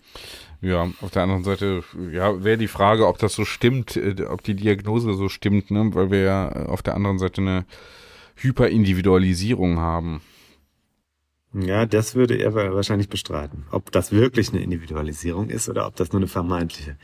[0.62, 4.44] Ja, auf der anderen Seite, ja, wäre die Frage, ob das so stimmt, äh, ob
[4.44, 5.92] die Diagnose so stimmt, ne?
[5.94, 7.66] weil wir ja auf der anderen Seite eine
[8.36, 10.22] Hyperindividualisierung haben.
[11.54, 13.66] Ja, das würde er wahrscheinlich bestreiten.
[13.70, 16.98] Ob das wirklich eine Individualisierung ist oder ob das nur eine vermeintliche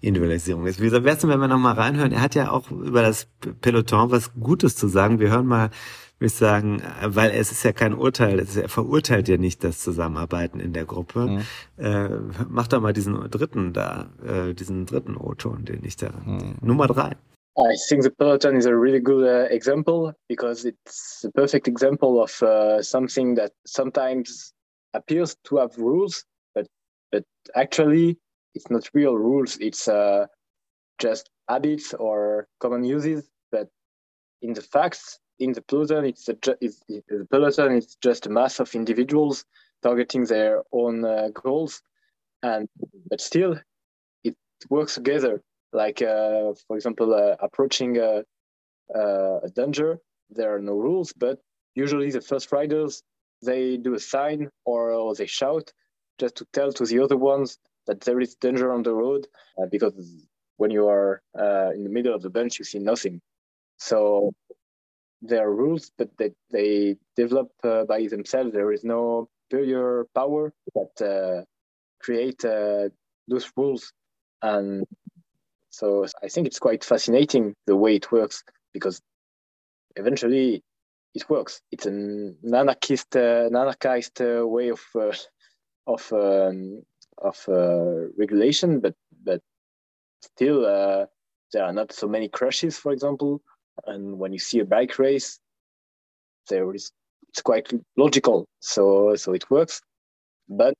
[0.00, 0.80] Individualisierung ist.
[0.80, 2.12] Wie gesagt, wär's denn, wenn wir nochmal reinhören?
[2.12, 3.26] Er hat ja auch über das
[3.60, 5.18] Peloton was Gutes zu sagen.
[5.18, 5.70] Wir hören mal,
[6.18, 9.80] würde ich sagen, weil es ist ja kein Urteil, ist, er verurteilt ja nicht das
[9.80, 11.26] Zusammenarbeiten in der Gruppe.
[11.26, 11.42] Mhm.
[11.76, 12.08] Äh,
[12.48, 16.56] mach doch mal diesen dritten da, äh, diesen dritten O-Ton, den ich da, mhm.
[16.62, 17.16] Nummer drei.
[17.58, 22.20] I think the peloton is a really good uh, example because it's a perfect example
[22.20, 24.52] of uh, something that sometimes
[24.92, 26.66] appears to have rules, but
[27.10, 28.18] but actually
[28.54, 29.56] it's not real rules.
[29.58, 30.26] It's uh,
[30.98, 33.26] just habits or common uses.
[33.50, 33.68] But
[34.42, 37.72] in the facts, in the peloton, it's, a, it's, the peloton.
[37.72, 39.44] It's just a mass of individuals
[39.82, 41.82] targeting their own uh, goals,
[42.42, 42.68] and
[43.08, 43.56] but still,
[44.24, 44.36] it
[44.70, 48.24] works together like uh, for example uh, approaching a,
[48.94, 49.98] a danger
[50.30, 51.38] there are no rules but
[51.74, 53.02] usually the first riders
[53.42, 55.72] they do a sign or, or they shout
[56.18, 59.26] just to tell to the other ones that there is danger on the road
[59.58, 59.94] uh, because
[60.56, 63.20] when you are uh, in the middle of the bench you see nothing
[63.76, 64.32] so
[65.22, 70.52] there are rules but they, they develop uh, by themselves there is no superior power
[70.74, 71.44] that uh,
[72.00, 72.42] create
[73.28, 73.92] those rules
[74.42, 74.86] and
[75.70, 78.42] so I think it's quite fascinating the way it works
[78.72, 79.02] because
[79.96, 80.62] eventually
[81.14, 81.60] it works.
[81.70, 85.12] It's an anarchist, uh, an anarchist uh, way of uh,
[85.86, 86.82] of um,
[87.18, 88.94] of uh, regulation, but
[89.24, 89.40] but
[90.22, 91.06] still uh,
[91.52, 93.42] there are not so many crashes, for example.
[93.84, 95.38] And when you see a bike race,
[96.48, 96.92] there is
[97.28, 98.46] it's quite logical.
[98.60, 99.82] So so it works,
[100.48, 100.76] but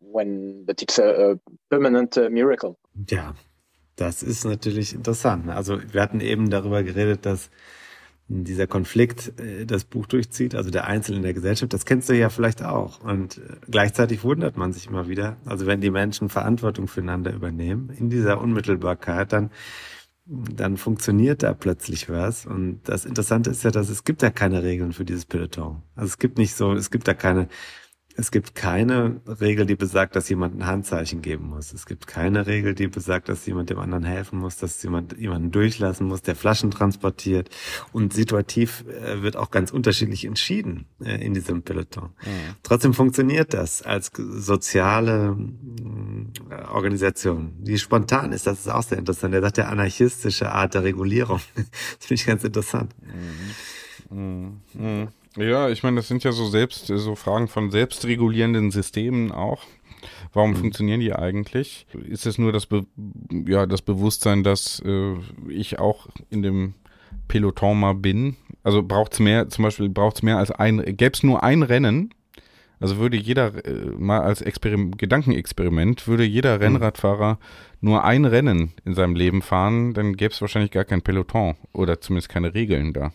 [0.00, 1.36] when but it's a, a
[1.70, 2.76] permanent uh, miracle.
[3.10, 3.32] Yeah,
[3.96, 5.48] Das ist natürlich interessant.
[5.50, 7.50] Also wir hatten eben darüber geredet, dass
[8.28, 12.14] dieser Konflikt äh, das Buch durchzieht, also der Einzelne in der Gesellschaft, das kennst du
[12.14, 13.00] ja vielleicht auch.
[13.00, 17.90] Und äh, gleichzeitig wundert man sich immer wieder, also wenn die Menschen Verantwortung füreinander übernehmen,
[17.90, 19.50] in dieser Unmittelbarkeit, dann,
[20.32, 22.46] dann funktioniert da plötzlich was.
[22.46, 25.82] Und das Interessante ist ja, dass es gibt ja keine Regeln für dieses Peloton.
[25.94, 27.48] Also es gibt nicht so, es gibt da keine
[28.16, 31.72] es gibt keine Regel, die besagt, dass jemand ein Handzeichen geben muss.
[31.72, 35.50] Es gibt keine Regel, die besagt, dass jemand dem anderen helfen muss, dass jemand jemanden
[35.50, 37.48] durchlassen muss, der Flaschen transportiert.
[37.92, 42.10] Und situativ äh, wird auch ganz unterschiedlich entschieden äh, in diesem Peloton.
[42.24, 42.54] Mhm.
[42.62, 45.36] Trotzdem funktioniert das als soziale
[46.50, 47.54] äh, Organisation.
[47.58, 49.34] Die spontan ist, das ist auch sehr interessant.
[49.34, 51.40] Er sagt ja anarchistische Art der Regulierung.
[51.54, 51.66] das
[52.00, 52.94] finde ich ganz interessant.
[54.10, 54.60] Mhm.
[54.74, 55.08] Mhm.
[55.36, 59.62] Ja, ich meine, das sind ja so selbst, so Fragen von selbstregulierenden Systemen auch.
[60.32, 60.56] Warum mhm.
[60.56, 61.86] funktionieren die eigentlich?
[62.04, 62.86] Ist es nur das, Be
[63.46, 65.14] ja, das Bewusstsein, dass äh,
[65.48, 66.74] ich auch in dem
[67.28, 68.36] Peloton mal bin?
[68.62, 71.62] Also braucht es mehr, zum Beispiel braucht es mehr als ein, gäbe es nur ein
[71.62, 72.14] Rennen,
[72.78, 76.62] also würde jeder äh, mal als Experim Gedankenexperiment, würde jeder mhm.
[76.62, 77.38] Rennradfahrer
[77.80, 82.00] nur ein Rennen in seinem Leben fahren, dann gäbe es wahrscheinlich gar kein Peloton oder
[82.00, 83.12] zumindest keine Regeln da.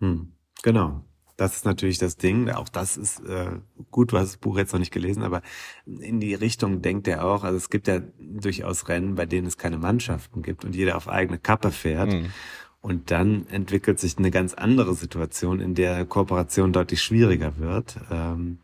[0.00, 0.32] Hm,
[0.62, 1.04] genau.
[1.38, 2.50] Das ist natürlich das Ding.
[2.50, 3.52] Auch das ist äh,
[3.92, 5.40] gut, du hast das Buch jetzt noch nicht gelesen, aber
[5.86, 7.44] in die Richtung denkt er auch.
[7.44, 11.08] Also es gibt ja durchaus Rennen, bei denen es keine Mannschaften gibt und jeder auf
[11.08, 12.12] eigene Kappe fährt.
[12.12, 12.32] Mhm.
[12.80, 18.00] Und dann entwickelt sich eine ganz andere Situation, in der Kooperation deutlich schwieriger wird.
[18.10, 18.58] Ähm,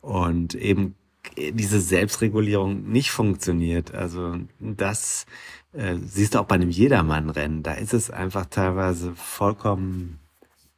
[0.00, 0.96] und eben
[1.36, 3.94] diese Selbstregulierung nicht funktioniert.
[3.94, 5.24] Also das
[5.72, 7.62] äh, siehst du auch bei einem Jedermann-Rennen.
[7.62, 10.18] Da ist es einfach teilweise vollkommen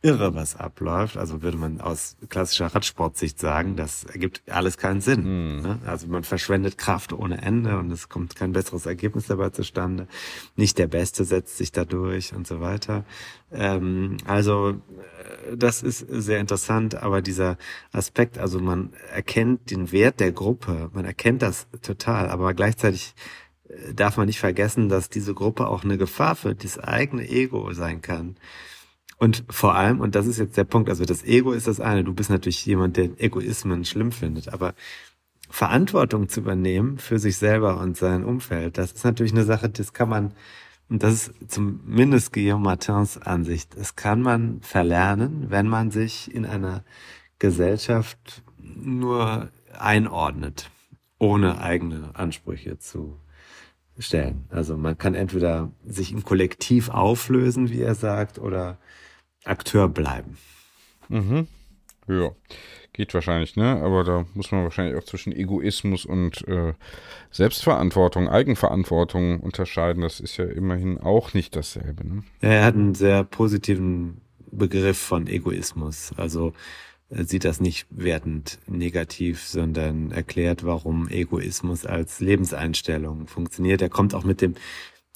[0.02, 1.16] irre, was abläuft.
[1.16, 5.56] Also würde man aus klassischer Radsportsicht sagen, das ergibt alles keinen Sinn.
[5.56, 5.62] Mhm.
[5.62, 5.78] Ne?
[5.86, 10.06] Also man verschwendet Kraft ohne Ende und es kommt kein besseres Ergebnis dabei zustande.
[10.56, 13.04] Nicht der Beste setzt sich dadurch und so weiter.
[13.52, 17.58] Ähm, also äh, das ist sehr interessant, aber dieser
[17.92, 23.14] Aspekt, also man erkennt den Wert der Gruppe, man erkennt das total, aber gleichzeitig
[23.68, 27.72] äh, darf man nicht vergessen, dass diese Gruppe auch eine Gefahr für das eigene Ego
[27.74, 28.36] sein kann.
[29.20, 32.04] Und vor allem, und das ist jetzt der Punkt, also das Ego ist das eine,
[32.04, 34.74] du bist natürlich jemand, der Egoismen schlimm findet, aber
[35.50, 39.92] Verantwortung zu übernehmen für sich selber und sein Umfeld, das ist natürlich eine Sache, das
[39.92, 40.32] kann man
[40.88, 46.46] und das ist zumindest Guillaume Martins Ansicht, das kann man verlernen, wenn man sich in
[46.46, 46.82] einer
[47.38, 50.70] Gesellschaft nur einordnet,
[51.18, 53.20] ohne eigene Ansprüche zu
[53.98, 54.46] stellen.
[54.48, 58.78] Also man kann entweder sich im Kollektiv auflösen, wie er sagt, oder
[59.44, 60.38] Akteur bleiben.
[61.08, 61.48] Mhm.
[62.06, 62.30] Ja,
[62.92, 63.80] geht wahrscheinlich, ne?
[63.82, 66.74] Aber da muss man wahrscheinlich auch zwischen Egoismus und äh,
[67.30, 70.02] Selbstverantwortung, Eigenverantwortung unterscheiden.
[70.02, 72.06] Das ist ja immerhin auch nicht dasselbe.
[72.06, 72.24] Ne?
[72.40, 74.20] Er hat einen sehr positiven
[74.50, 76.12] Begriff von Egoismus.
[76.16, 76.52] Also
[77.08, 83.82] er sieht das nicht wertend negativ, sondern erklärt, warum Egoismus als Lebenseinstellung funktioniert.
[83.82, 84.54] Er kommt auch mit dem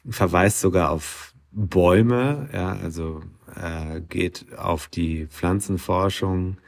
[0.08, 3.22] Verweis sogar auf Bäume, ja, also
[3.56, 6.58] er geht auf die Pflanzenforschung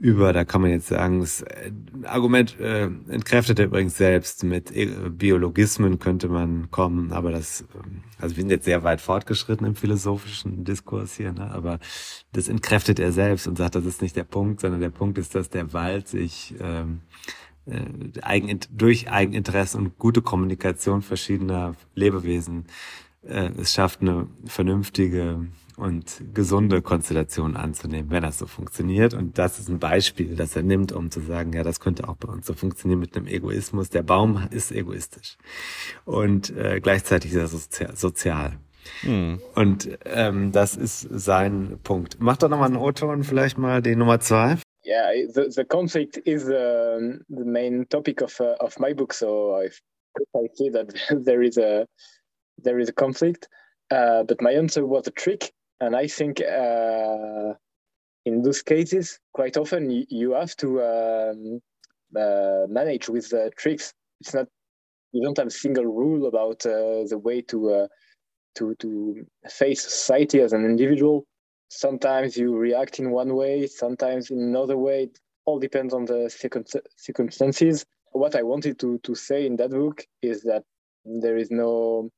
[0.00, 1.70] über, da kann man jetzt sagen, das äh,
[2.04, 4.42] Argument äh, entkräftet er übrigens selbst.
[4.44, 9.02] Mit äh, Biologismen könnte man kommen, aber das, ähm, also wir sind jetzt sehr weit
[9.02, 11.50] fortgeschritten im philosophischen Diskurs hier, ne?
[11.50, 11.80] aber
[12.32, 15.34] das entkräftet er selbst und sagt, das ist nicht der Punkt, sondern der Punkt ist,
[15.34, 17.02] dass der Wald sich ähm,
[17.66, 22.64] äh, Eigen, durch Eigeninteresse und gute Kommunikation verschiedener Lebewesen
[23.22, 25.46] äh, es schafft, eine vernünftige
[25.80, 29.14] und gesunde Konstellationen anzunehmen, wenn das so funktioniert.
[29.14, 32.16] Und das ist ein Beispiel, das er nimmt, um zu sagen, ja, das könnte auch
[32.16, 33.90] bei uns so funktionieren mit einem Egoismus.
[33.90, 35.36] Der Baum ist egoistisch
[36.04, 37.96] und äh, gleichzeitig ist er sozial.
[37.96, 38.58] sozial.
[39.02, 39.40] Hm.
[39.54, 42.16] Und ähm, das ist sein Punkt.
[42.18, 44.56] Mach doch nochmal einen O-Ton, vielleicht mal die Nummer zwei.
[44.84, 49.12] Yeah, the, the conflict is uh, the main topic of uh, of my book.
[49.12, 49.68] So I,
[50.34, 51.86] I see that there is a
[52.56, 53.48] there is a conflict,
[53.90, 55.52] uh, but my answer was a trick.
[55.80, 57.54] And I think uh,
[58.26, 61.60] in those cases, quite often you, have to um,
[62.14, 63.92] uh, manage with uh, tricks.
[64.20, 64.46] It's not
[65.12, 67.88] you don't have a single rule about uh, the way to uh,
[68.56, 71.24] to to face society as an individual.
[71.68, 75.04] Sometimes you react in one way, sometimes in another way.
[75.04, 76.28] It all depends on the
[76.96, 77.86] circumstances.
[78.12, 80.64] What I wanted to to say in that book is that
[81.04, 82.10] there is no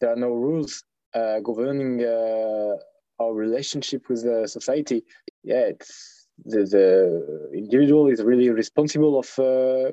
[0.00, 2.76] there are no rules governing uh,
[3.20, 5.04] our relationship with the society.
[5.42, 9.92] Yeah, it's the, the individual is really responsible of uh,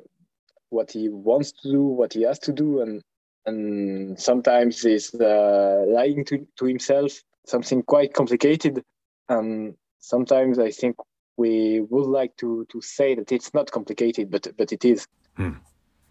[0.69, 3.01] what he wants to do, what he has to do, and
[3.45, 8.83] and sometimes he's uh, lying to, to himself, something quite complicated.
[9.29, 10.97] And sometimes I think
[11.37, 15.07] we would like to to say that it's not complicated, but but it is.
[15.35, 15.59] Hm.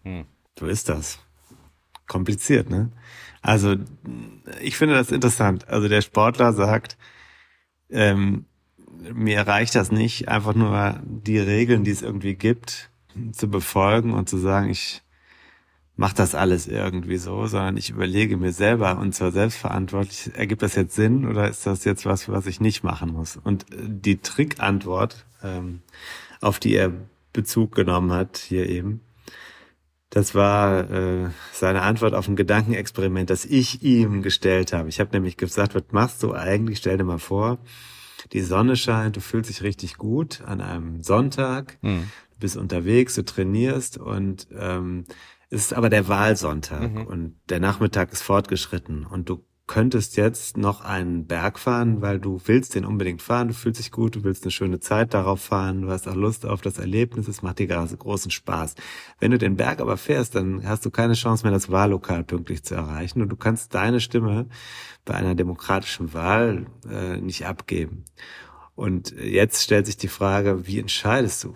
[0.03, 0.25] Hm.
[0.61, 1.19] Ist das.
[2.07, 2.89] Kompliziert, ne?
[3.47, 3.75] Also
[4.61, 5.69] ich finde das interessant.
[5.69, 6.97] Also der Sportler sagt,
[7.89, 8.43] ähm,
[9.13, 12.89] mir reicht das nicht, einfach nur die Regeln, die es irgendwie gibt,
[13.31, 15.01] zu befolgen und zu sagen, ich
[15.95, 20.75] mache das alles irgendwie so, sondern ich überlege mir selber und zwar selbstverantwortlich, ergibt das
[20.75, 23.37] jetzt Sinn oder ist das jetzt was, was ich nicht machen muss?
[23.41, 25.83] Und die Trickantwort, ähm,
[26.41, 26.91] auf die er
[27.31, 28.99] Bezug genommen hat hier eben,
[30.09, 34.89] das war äh, seine Antwort auf ein Gedankenexperiment, das ich ihm gestellt habe.
[34.89, 36.77] Ich habe nämlich gesagt, was machst du eigentlich?
[36.79, 37.59] Stell dir mal vor,
[38.31, 42.09] die Sonne scheint, du fühlst dich richtig gut an einem Sonntag, mhm.
[42.31, 45.05] du bist unterwegs, du trainierst und ähm,
[45.49, 47.05] es ist aber der Wahlsonntag mhm.
[47.05, 52.41] und der Nachmittag ist fortgeschritten und du könntest jetzt noch einen Berg fahren, weil du
[52.45, 55.81] willst den unbedingt fahren, du fühlst dich gut, du willst eine schöne Zeit darauf fahren,
[55.81, 58.75] du hast auch Lust auf das Erlebnis, es macht dir großen Spaß.
[59.19, 62.63] Wenn du den Berg aber fährst, dann hast du keine Chance mehr, das Wahllokal pünktlich
[62.63, 64.47] zu erreichen und du kannst deine Stimme
[65.03, 68.05] bei einer demokratischen Wahl äh, nicht abgeben.
[68.75, 71.53] Und jetzt stellt sich die Frage, wie entscheidest du?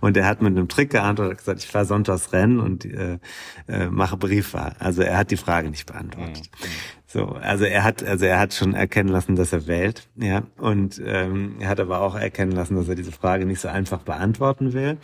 [0.00, 3.18] Und er hat mit einem Trick geantwortet, gesagt, ich fahre sonntags Rennen und äh,
[3.68, 4.74] äh, mache Briefwahl.
[4.78, 6.50] Also er hat die Frage nicht beantwortet.
[6.60, 6.68] Ja.
[7.06, 11.02] So, also er hat, also er hat schon erkennen lassen, dass er wählt, ja, und
[11.04, 14.72] ähm, er hat aber auch erkennen lassen, dass er diese Frage nicht so einfach beantworten
[14.74, 14.98] will.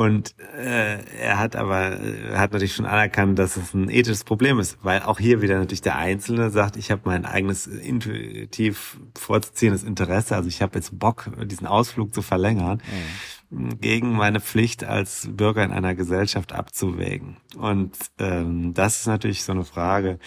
[0.00, 4.58] Und äh, er hat aber er hat natürlich schon anerkannt, dass es ein ethisches Problem
[4.58, 9.82] ist, weil auch hier wieder natürlich der Einzelne sagt, ich habe mein eigenes intuitiv vorzuziehendes
[9.82, 13.04] Interesse, also ich habe jetzt Bock, diesen Ausflug zu verlängern, mhm.
[13.50, 17.36] Gegen meine Pflicht als Bürger in einer Gesellschaft abzuwägen.
[17.56, 20.18] Und ähm, das ist natürlich so eine Frage,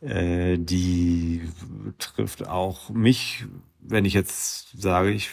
[0.00, 1.48] äh, die
[1.98, 3.46] trifft auch mich,
[3.82, 5.30] wenn ich jetzt sage, ich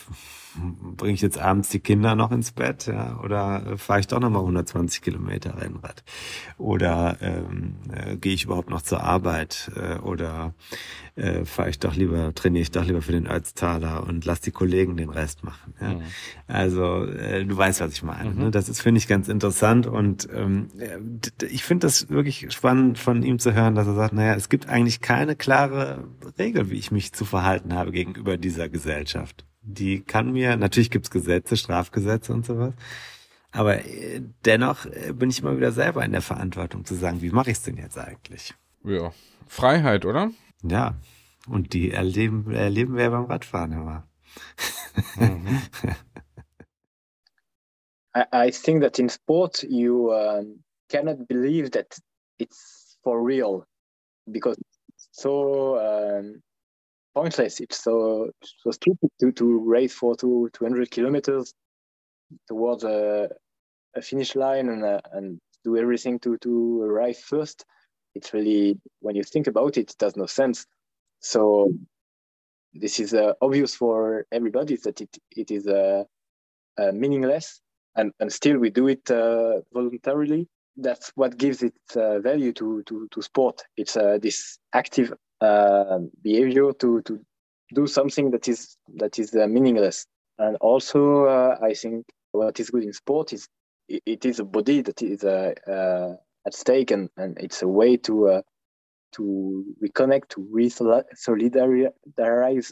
[0.95, 4.19] bringe ich jetzt abends die Kinder noch ins Bett, ja, oder äh, fahre ich doch
[4.19, 6.03] nochmal 120 Kilometer Rennrad?
[6.57, 9.71] Oder ähm, äh, gehe ich überhaupt noch zur Arbeit?
[9.75, 10.53] Äh, oder
[11.15, 14.51] äh, fahre ich doch lieber, trainiere ich doch lieber für den Ötztaler und lass die
[14.51, 15.73] Kollegen den Rest machen.
[15.81, 15.89] Ja?
[15.89, 16.01] Mhm.
[16.47, 18.31] Also äh, du weißt, was ich meine.
[18.31, 18.39] Mhm.
[18.39, 18.51] Ne?
[18.51, 20.69] Das ist, finde ich, ganz interessant und ähm,
[21.49, 24.69] ich finde das wirklich spannend von ihm zu hören, dass er sagt, naja, es gibt
[24.69, 30.31] eigentlich keine klare Regel, wie ich mich zu verhalten habe gegenüber dieser Gesellschaft die kann
[30.31, 32.73] mir, natürlich gibt's Gesetze, Strafgesetze und sowas,
[33.51, 37.31] aber äh, dennoch äh, bin ich immer wieder selber in der Verantwortung zu sagen, wie
[37.31, 38.53] mache ich es denn jetzt eigentlich?
[38.83, 39.11] Ja,
[39.45, 40.31] Freiheit, oder?
[40.63, 40.95] Ja,
[41.47, 44.07] und die erleben, erleben wir beim Radfahren immer.
[45.15, 45.61] Mhm.
[48.15, 51.99] I, I think that in sport you um, cannot believe that
[52.39, 53.65] it's for real
[54.25, 54.57] because
[55.11, 56.41] so um,
[57.18, 57.59] pointless.
[57.59, 59.45] It's so so stupid to, to
[59.76, 61.53] race for two, 200 kilometers
[62.47, 63.30] towards a,
[63.95, 67.65] a finish line and, uh, and do everything to, to arrive first.
[68.13, 70.65] It's really, when you think about it, it does no sense.
[71.20, 71.72] So
[72.74, 76.03] this is uh, obvious for everybody that it, it is uh,
[76.78, 77.61] uh, meaningless
[77.95, 80.47] and, and still we do it uh, voluntarily.
[80.76, 83.63] That's what gives it uh, value to, to, to sport.
[83.76, 87.19] It's this active uh, behavior to to
[87.73, 90.05] do something that is that is uh, meaningless.
[90.39, 93.47] And also, uh, I think what is good in sport is
[93.88, 96.15] it, it is a body that is uh, uh,
[96.45, 98.41] at stake, and, and it's a way to uh,
[99.13, 102.71] to reconnect, to re-solidarize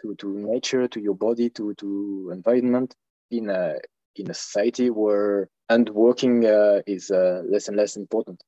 [0.00, 2.94] to to nature, to your body, to to environment
[3.30, 3.74] in a
[4.16, 6.42] in a society where and working
[6.86, 8.42] is less and less important.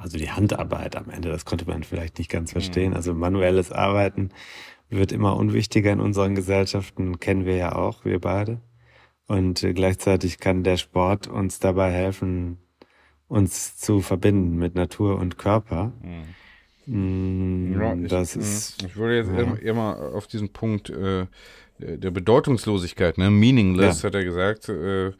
[0.00, 2.90] Also die Handarbeit am Ende, das konnte man vielleicht nicht ganz verstehen.
[2.90, 2.96] Mhm.
[2.96, 4.30] Also manuelles Arbeiten
[4.88, 8.60] wird immer unwichtiger in unseren Gesellschaften, kennen wir ja auch, wir beide.
[9.26, 12.58] Und äh, gleichzeitig kann der Sport uns dabei helfen,
[13.28, 15.92] uns zu verbinden mit Natur und Körper.
[16.02, 16.34] Mhm.
[16.86, 18.42] Mm, ja, ich, das mhm.
[18.42, 19.70] ist, ich würde jetzt ja.
[19.70, 21.26] immer auf diesen Punkt äh,
[21.78, 23.30] der Bedeutungslosigkeit, ne?
[23.30, 24.08] Meaningless, ja.
[24.08, 24.68] hat er gesagt.
[24.68, 25.12] Äh,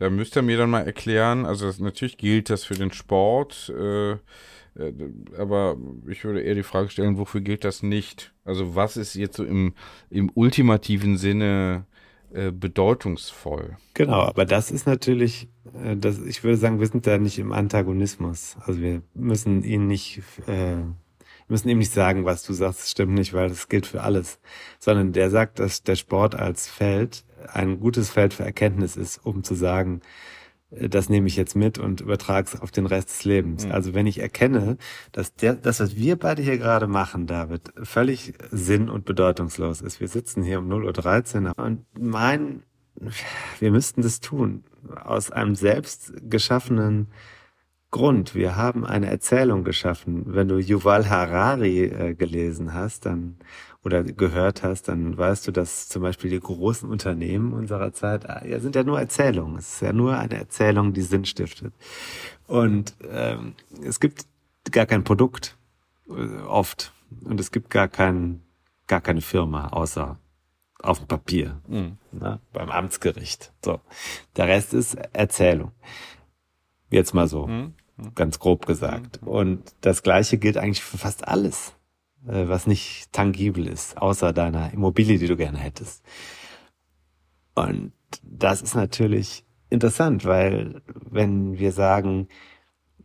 [0.00, 3.70] da müsst ihr mir dann mal erklären, also das, natürlich gilt das für den Sport,
[3.78, 4.18] äh, äh,
[5.36, 5.76] aber
[6.08, 8.32] ich würde eher die Frage stellen, wofür gilt das nicht?
[8.46, 9.74] Also was ist jetzt so im,
[10.08, 11.84] im ultimativen Sinne
[12.32, 13.76] äh, bedeutungsvoll?
[13.92, 15.48] Genau, aber das ist natürlich,
[15.84, 18.56] äh, das, ich würde sagen, wir sind da nicht im Antagonismus.
[18.64, 20.76] Also wir müssen ihn nicht äh,
[21.48, 24.40] müssen ihm nicht sagen, was du sagst, stimmt nicht, weil das gilt für alles.
[24.78, 29.42] Sondern der sagt, dass der Sport als Feld ein gutes Feld für Erkenntnis ist, um
[29.42, 30.00] zu sagen,
[30.70, 33.66] äh, das nehme ich jetzt mit und übertrage es auf den Rest des Lebens.
[33.66, 33.72] Mhm.
[33.72, 34.76] Also wenn ich erkenne,
[35.12, 40.00] dass der, das, was wir beide hier gerade machen, David, völlig sinn- und bedeutungslos ist.
[40.00, 42.62] Wir sitzen hier um 0.13 Uhr und meinen,
[43.58, 44.64] wir müssten das tun.
[45.04, 47.08] Aus einem selbst geschaffenen
[47.90, 48.36] Grund.
[48.36, 50.22] Wir haben eine Erzählung geschaffen.
[50.26, 53.36] Wenn du Yuval Harari äh, gelesen hast, dann
[53.84, 58.50] oder gehört hast, dann weißt du, dass zum Beispiel die großen Unternehmen unserer Zeit äh,
[58.50, 59.56] ja, sind ja nur Erzählungen.
[59.58, 61.72] Es ist ja nur eine Erzählung, die Sinn stiftet.
[62.46, 64.26] Und ähm, es gibt
[64.70, 65.56] gar kein Produkt
[66.08, 68.42] äh, oft und es gibt gar kein
[68.86, 70.18] gar keine Firma außer
[70.82, 71.98] auf dem Papier mhm.
[72.12, 73.52] ne, beim Amtsgericht.
[73.64, 73.80] So,
[74.36, 75.72] der Rest ist Erzählung.
[76.90, 77.46] Jetzt mal so.
[77.46, 77.74] Mhm
[78.14, 79.20] ganz grob gesagt.
[79.22, 81.74] Und das Gleiche gilt eigentlich für fast alles,
[82.22, 86.04] was nicht tangibel ist, außer deiner Immobilie, die du gerne hättest.
[87.54, 87.92] Und
[88.22, 92.28] das ist natürlich interessant, weil wenn wir sagen,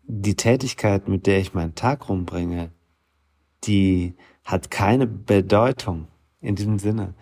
[0.04, 2.72] die Tätigkeit, mit der ich meinen Tag rumbringe,
[3.64, 6.08] die hat keine Bedeutung
[6.42, 7.16] in diesem Sinne,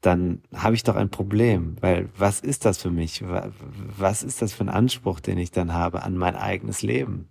[0.00, 3.24] dann habe ich doch ein Problem, weil was ist das für mich?
[3.24, 7.28] Was ist das für ein Anspruch, den ich dann habe an mein eigenes Leben?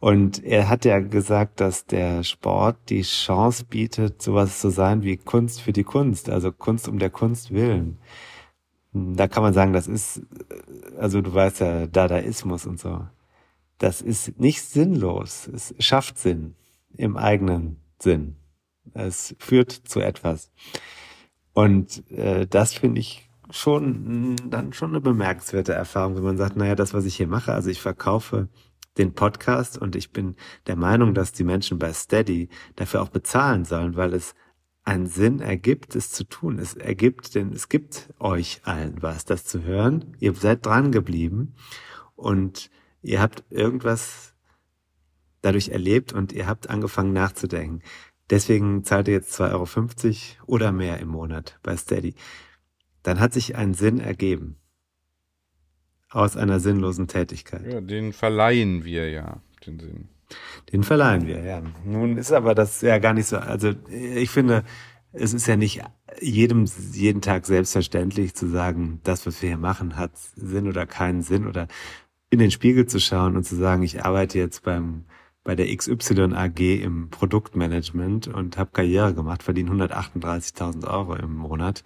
[0.00, 5.18] Und er hat ja gesagt, dass der Sport die Chance bietet, sowas zu sein wie
[5.18, 7.98] Kunst für die Kunst, also Kunst um der Kunst willen.
[8.92, 10.22] Da kann man sagen, das ist,
[10.98, 13.06] also du weißt ja, Dadaismus und so.
[13.76, 15.48] Das ist nicht sinnlos.
[15.48, 16.54] Es schafft Sinn
[16.96, 18.36] im eigenen Sinn.
[18.94, 20.50] Es führt zu etwas.
[21.52, 26.74] Und äh, das finde ich schon dann schon eine bemerkenswerte Erfahrung, wenn man sagt, naja,
[26.74, 28.48] das, was ich hier mache, also ich verkaufe
[29.00, 30.36] den Podcast und ich bin
[30.66, 34.34] der Meinung, dass die Menschen bei Steady dafür auch bezahlen sollen, weil es
[34.84, 36.58] einen Sinn ergibt, es zu tun.
[36.58, 40.16] Es ergibt, denn es gibt euch allen was, das zu hören.
[40.18, 41.54] Ihr seid dran geblieben
[42.16, 42.70] und
[43.02, 44.34] ihr habt irgendwas
[45.42, 47.82] dadurch erlebt und ihr habt angefangen nachzudenken
[48.30, 52.14] deswegen zahlt ihr jetzt 2,50 Euro oder mehr im Monat bei Steady.
[53.02, 54.59] Dann hat sich ein Sinn ergeben
[56.10, 57.64] aus einer sinnlosen Tätigkeit.
[57.70, 60.08] Ja, den verleihen wir ja, den Sinn.
[60.72, 61.62] Den verleihen wir, ja.
[61.84, 64.64] Nun ist aber das ja gar nicht so, also ich finde,
[65.12, 65.82] es ist ja nicht
[66.20, 71.22] jedem jeden Tag selbstverständlich zu sagen, das, was wir hier machen, hat Sinn oder keinen
[71.22, 71.66] Sinn oder
[72.30, 75.04] in den Spiegel zu schauen und zu sagen, ich arbeite jetzt beim
[75.42, 81.82] bei der XY AG im Produktmanagement und habe Karriere gemacht, verdiene 138.000 Euro im Monat.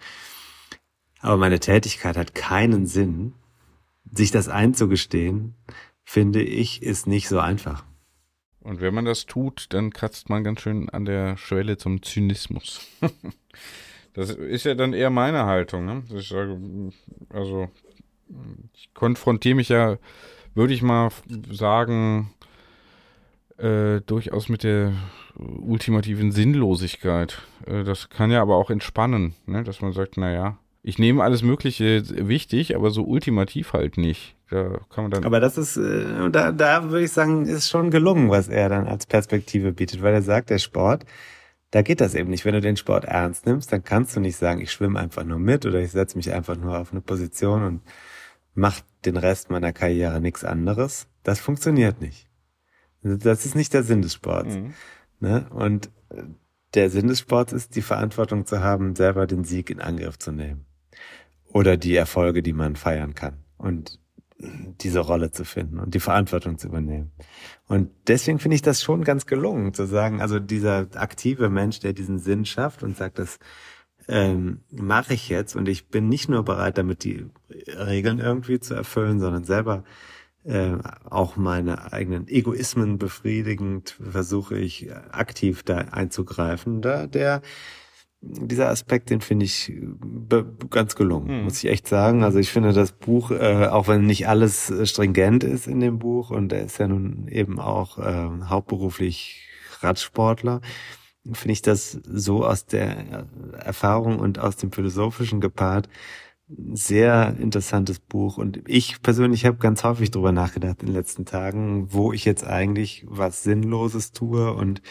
[1.20, 3.34] Aber meine Tätigkeit hat keinen Sinn.
[4.10, 5.54] Sich das einzugestehen,
[6.04, 7.84] finde ich, ist nicht so einfach.
[8.60, 12.86] Und wenn man das tut, dann kratzt man ganz schön an der Schwelle zum Zynismus.
[14.14, 15.84] das ist ja dann eher meine Haltung.
[15.84, 16.02] Ne?
[16.14, 16.58] Ich sage,
[17.28, 17.68] also
[18.72, 19.98] ich konfrontiere mich ja,
[20.54, 21.10] würde ich mal
[21.50, 22.30] sagen,
[23.58, 24.94] äh, durchaus mit der
[25.36, 27.42] ultimativen Sinnlosigkeit.
[27.66, 29.62] Äh, das kann ja aber auch entspannen, ne?
[29.62, 34.36] dass man sagt, naja, ich nehme alles Mögliche wichtig, aber so ultimativ halt nicht.
[34.50, 35.24] Da kann man dann.
[35.24, 38.86] Aber das ist, äh, da, da würde ich sagen, ist schon gelungen, was er dann
[38.86, 41.06] als Perspektive bietet, weil er sagt, der Sport,
[41.70, 42.44] da geht das eben nicht.
[42.44, 45.38] Wenn du den Sport ernst nimmst, dann kannst du nicht sagen, ich schwimme einfach nur
[45.38, 47.80] mit oder ich setze mich einfach nur auf eine Position und
[48.52, 51.08] mach den Rest meiner Karriere nichts anderes.
[51.22, 52.28] Das funktioniert nicht.
[53.02, 54.54] Das ist nicht der Sinn des Sports.
[54.54, 54.74] Mhm.
[55.20, 55.46] Ne?
[55.48, 55.90] Und
[56.74, 60.30] der Sinn des Sports ist, die Verantwortung zu haben, selber den Sieg in Angriff zu
[60.30, 60.66] nehmen.
[61.54, 63.38] Oder die Erfolge, die man feiern kann.
[63.56, 63.98] Und
[64.80, 67.12] diese Rolle zu finden und die Verantwortung zu übernehmen.
[67.68, 71.92] Und deswegen finde ich das schon ganz gelungen, zu sagen, also dieser aktive Mensch, der
[71.92, 73.38] diesen Sinn schafft und sagt, das
[74.08, 77.26] ähm, mache ich jetzt und ich bin nicht nur bereit, damit die
[77.68, 79.84] Regeln irgendwie zu erfüllen, sondern selber
[80.44, 80.76] äh,
[81.08, 86.82] auch meine eigenen Egoismen befriedigend versuche ich aktiv da einzugreifen.
[86.82, 87.40] Da der
[88.26, 89.72] dieser Aspekt, den finde ich
[90.70, 91.44] ganz gelungen, mhm.
[91.44, 92.24] muss ich echt sagen.
[92.24, 95.98] Also ich finde das Buch, äh, auch wenn nicht alles äh, stringent ist in dem
[95.98, 99.48] Buch und er ist ja nun eben auch äh, hauptberuflich
[99.80, 100.60] Radsportler,
[101.32, 103.26] finde ich das so aus der
[103.58, 105.88] Erfahrung und aus dem Philosophischen gepaart,
[106.48, 111.92] sehr interessantes Buch und ich persönlich habe ganz häufig drüber nachgedacht in den letzten Tagen,
[111.92, 114.82] wo ich jetzt eigentlich was Sinnloses tue und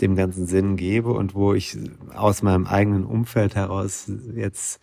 [0.00, 1.76] dem ganzen Sinn gebe und wo ich
[2.14, 4.80] aus meinem eigenen Umfeld heraus jetzt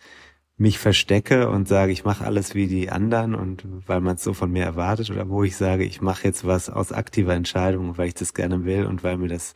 [0.56, 4.32] mich verstecke und sage, ich mache alles wie die anderen und weil man es so
[4.32, 8.08] von mir erwartet oder wo ich sage, ich mache jetzt was aus aktiver Entscheidung, weil
[8.08, 9.54] ich das gerne will und weil mir das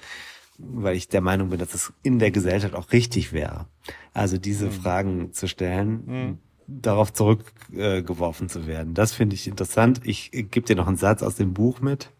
[0.57, 3.67] weil ich der Meinung bin, dass es in der Gesellschaft auch richtig wäre.
[4.13, 4.71] Also diese mhm.
[4.71, 8.95] Fragen zu stellen, mhm darauf zurückgeworfen äh, zu werden.
[8.95, 10.01] Das finde ich interessant.
[10.05, 12.11] Ich gebe dir noch einen Satz aus dem Buch mit.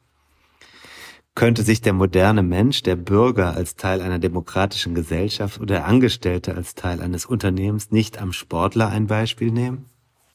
[1.35, 6.55] Könnte sich der moderne Mensch, der Bürger als Teil einer demokratischen Gesellschaft oder der Angestellte
[6.55, 9.87] als Teil eines Unternehmens nicht am Sportler ein Beispiel nehmen?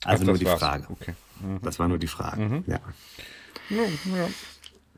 [0.03, 0.59] Also Ach, nur die war's.
[0.59, 0.87] Frage.
[0.89, 1.13] Okay.
[1.41, 1.59] Mhm.
[1.61, 2.41] Das war nur die Frage.
[2.41, 2.63] Mhm.
[2.67, 2.79] Ja.
[3.69, 3.83] Ja,
[4.17, 4.27] ja.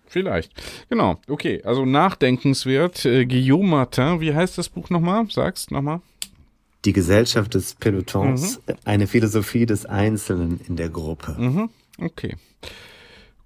[0.08, 0.52] Vielleicht.
[0.90, 1.22] Genau.
[1.28, 1.62] Okay.
[1.64, 3.06] Also nachdenkenswert.
[3.06, 5.30] Äh, Guillaume Martin, wie heißt das Buch nochmal?
[5.30, 6.02] Sagst nochmal.
[6.86, 8.76] Die Gesellschaft des Pelotons, mhm.
[8.86, 11.36] eine Philosophie des Einzelnen in der Gruppe.
[11.38, 11.70] Mhm.
[12.00, 12.36] Okay.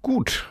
[0.00, 0.46] Gut.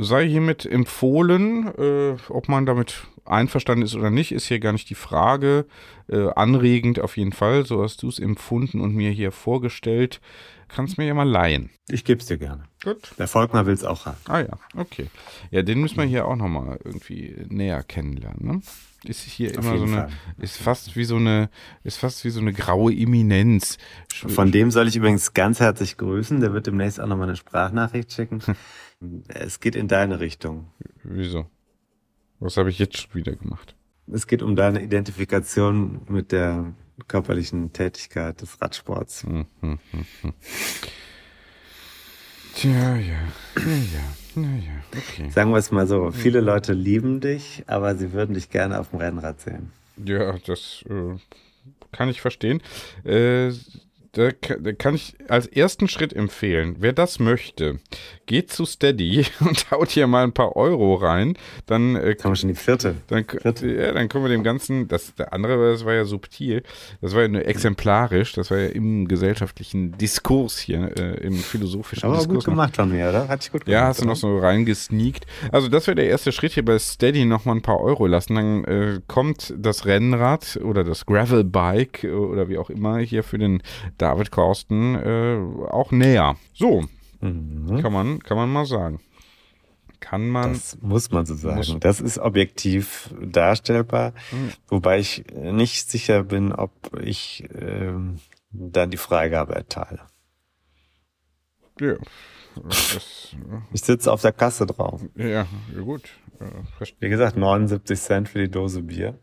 [0.00, 4.88] Sei hiermit empfohlen, äh, ob man damit einverstanden ist oder nicht, ist hier gar nicht
[4.90, 5.66] die Frage.
[6.08, 10.20] Äh, anregend auf jeden Fall, so hast du es empfunden und mir hier vorgestellt.
[10.68, 11.70] Kannst mir ja mal leihen.
[11.88, 12.64] Ich gebe es dir gerne.
[12.84, 13.12] Gut.
[13.18, 14.18] Der Volkmar will es auch haben.
[14.26, 15.06] Ah ja, okay.
[15.50, 18.46] Ja, den müssen wir hier auch nochmal irgendwie näher kennenlernen.
[18.46, 18.60] Ne?
[19.04, 20.10] ist hier Auf immer so eine, Fall.
[20.38, 21.50] ist fast wie so eine,
[21.84, 23.78] ist fast wie so eine graue Eminenz.
[24.12, 26.40] Von dem soll ich übrigens ganz herzlich grüßen.
[26.40, 28.42] Der wird demnächst auch nochmal eine Sprachnachricht schicken.
[29.28, 30.68] es geht in deine Richtung.
[31.02, 31.46] Wieso?
[32.40, 33.74] Was habe ich jetzt schon wieder gemacht?
[34.12, 36.72] Es geht um deine Identifikation mit der
[37.06, 39.24] körperlichen Tätigkeit des Radsports.
[39.24, 40.32] Hm, hm, hm, hm.
[42.54, 43.12] Tja, ja, ja,
[43.56, 44.16] ja.
[44.34, 45.30] Naja, okay.
[45.30, 48.90] Sagen wir es mal so, viele Leute lieben dich, aber sie würden dich gerne auf
[48.90, 49.72] dem Rennrad sehen.
[50.04, 51.16] Ja, das äh,
[51.92, 52.62] kann ich verstehen.
[53.04, 53.52] Äh,
[54.18, 57.78] da, kann ich als ersten Schritt empfehlen, wer das möchte,
[58.26, 61.38] geht zu Steady und haut hier mal ein paar Euro rein.
[61.66, 62.96] Dann äh, haben wir schon die vierte.
[63.06, 63.68] Dann, vierte.
[63.72, 66.64] Ja, dann können wir dem Ganzen, das der andere, das war ja subtil,
[67.00, 72.08] das war ja nur exemplarisch, das war ja im gesellschaftlichen Diskurs hier, äh, im philosophischen
[72.08, 72.44] Aber Diskurs.
[72.44, 73.28] gut gemacht von mir, oder?
[73.28, 73.80] Hat sich gut gemacht.
[73.80, 75.26] Ja, hast du noch so reingesneakt.
[75.52, 78.34] Also das wäre der erste Schritt hier bei Steady nochmal ein paar Euro lassen.
[78.34, 83.62] Dann äh, kommt das Rennrad oder das Gravelbike oder wie auch immer hier für den
[84.08, 86.36] David Korsten äh, auch näher.
[86.54, 86.86] So,
[87.20, 87.82] mhm.
[87.82, 89.00] kann, man, kann man mal sagen.
[90.00, 90.54] Kann man.
[90.54, 91.78] Das muss man so sagen.
[91.80, 94.52] Das ist objektiv darstellbar, mhm.
[94.68, 98.18] wobei ich nicht sicher bin, ob ich ähm,
[98.50, 100.00] dann die Freigabe erteile.
[101.78, 101.96] Ja.
[102.56, 103.36] Das,
[103.72, 105.02] ich sitze auf der Kasse drauf.
[105.16, 106.08] Ja, ja gut.
[106.98, 109.18] Wie gesagt, 79 Cent für die Dose Bier.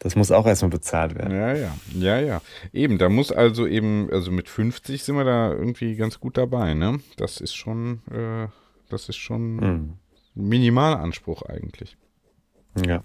[0.00, 1.36] Das muss auch erstmal bezahlt werden.
[1.36, 2.42] Ja, ja, ja, ja.
[2.72, 6.74] Eben, da muss also eben, also mit 50 sind wir da irgendwie ganz gut dabei,
[6.74, 7.00] ne?
[7.16, 8.46] Das ist schon, äh,
[8.88, 9.98] das ist schon mhm.
[10.34, 11.96] Minimalanspruch eigentlich.
[12.86, 13.02] Ja.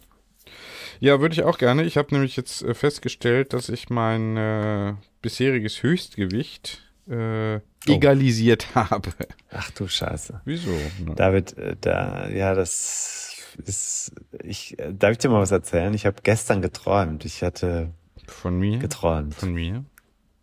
[1.00, 1.84] Ja, würde ich auch gerne.
[1.84, 7.60] Ich habe nämlich jetzt äh, festgestellt, dass ich mein äh, bisheriges Höchstgewicht äh, oh.
[7.88, 9.12] egalisiert habe.
[9.50, 10.42] Ach du Scheiße.
[10.46, 10.72] Wieso?
[11.04, 11.16] Ne?
[11.16, 15.94] David, äh, da, ja, das ist, ich, äh, darf ich dir mal was erzählen?
[15.94, 17.26] Ich habe gestern geträumt.
[17.26, 17.92] Ich hatte
[18.28, 19.36] von mir geträumt.
[19.36, 19.86] Von mir?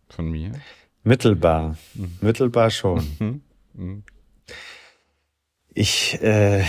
[0.09, 0.51] Von mir?
[1.03, 1.77] Mittelbar.
[1.93, 2.17] Mhm.
[2.21, 3.05] Mittelbar schon.
[3.19, 3.41] Mhm.
[3.73, 4.03] Mhm.
[5.73, 6.63] Ich äh,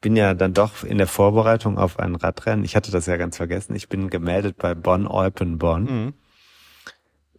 [0.00, 2.64] bin ja dann doch in der Vorbereitung auf ein Radrennen.
[2.64, 3.74] Ich hatte das ja ganz vergessen.
[3.74, 6.14] Ich bin gemeldet bei Bonn Eupen Bonn mhm.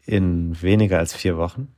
[0.06, 1.76] in weniger als vier Wochen.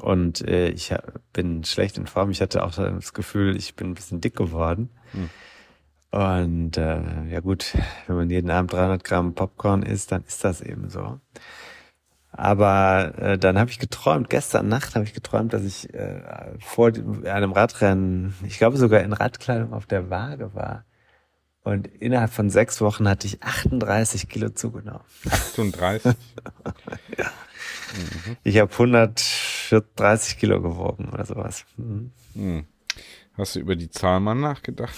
[0.00, 0.94] Und äh, ich
[1.32, 2.30] bin schlecht in Form.
[2.30, 4.90] Ich hatte auch das Gefühl, ich bin ein bisschen dick geworden.
[5.12, 5.30] Mhm.
[6.12, 7.00] Und äh,
[7.30, 7.72] ja gut,
[8.06, 11.18] wenn man jeden Abend 300 Gramm Popcorn isst, dann ist das eben so.
[12.30, 16.20] Aber äh, dann habe ich geträumt, gestern Nacht habe ich geträumt, dass ich äh,
[16.60, 16.92] vor
[17.24, 20.84] einem Radrennen, ich glaube sogar in Radkleidung auf der Waage war.
[21.64, 25.04] Und innerhalb von sechs Wochen hatte ich 38 Kilo zugenommen.
[25.30, 26.14] 38?
[27.18, 27.24] ja.
[27.94, 28.36] Mhm.
[28.42, 31.64] Ich habe 130 Kilo gewogen oder sowas.
[31.78, 32.10] Mhm.
[32.34, 32.66] Mhm.
[33.34, 34.94] Hast du über die Zahl mal nachgedacht?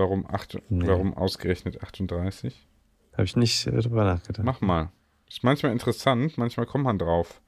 [0.00, 0.86] Warum, acht, nee.
[0.86, 2.66] warum ausgerechnet 38?
[3.12, 4.46] Habe ich nicht äh, drüber nachgedacht.
[4.46, 4.90] Mach mal.
[5.28, 7.42] Ist manchmal interessant, manchmal kommt man drauf,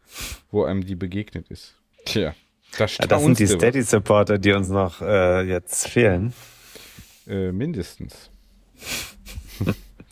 [0.50, 1.80] wo einem die begegnet ist.
[2.05, 2.34] Tja,
[2.76, 6.34] da ja, das sind die Steady-Supporter, die uns noch äh, jetzt fehlen.
[7.26, 8.30] Äh, mindestens.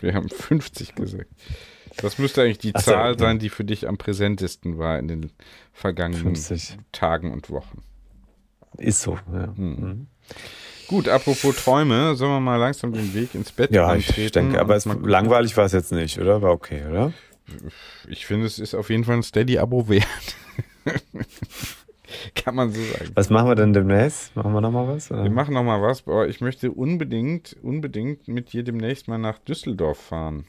[0.00, 1.28] Wir haben 50 gesagt.
[1.98, 5.08] Das müsste eigentlich die Ach Zahl so, sein, die für dich am präsentesten war in
[5.08, 5.30] den
[5.74, 6.78] vergangenen 50.
[6.90, 7.82] Tagen und Wochen.
[8.78, 9.54] Ist so, ja.
[9.54, 9.74] Hm.
[9.74, 10.06] Mhm.
[10.90, 14.60] Gut, apropos Träume, sollen wir mal langsam den Weg ins Bett Ja, antreten ich denke,
[14.60, 16.42] aber es, langweilig war es jetzt nicht, oder?
[16.42, 17.12] War okay, oder?
[18.08, 20.04] Ich finde, es ist auf jeden Fall ein Steady-Abo wert.
[22.34, 23.12] Kann man so sagen.
[23.14, 24.34] Was machen wir denn demnächst?
[24.34, 25.12] Machen wir nochmal was?
[25.12, 25.22] Oder?
[25.22, 29.98] Wir machen nochmal was, aber ich möchte unbedingt, unbedingt mit dir demnächst mal nach Düsseldorf
[29.98, 30.44] fahren.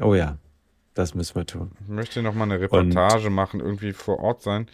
[0.00, 0.38] Oh ja,
[0.94, 1.70] das müssen wir tun.
[1.82, 4.66] Ich möchte nochmal eine Reportage Und machen, irgendwie vor Ort sein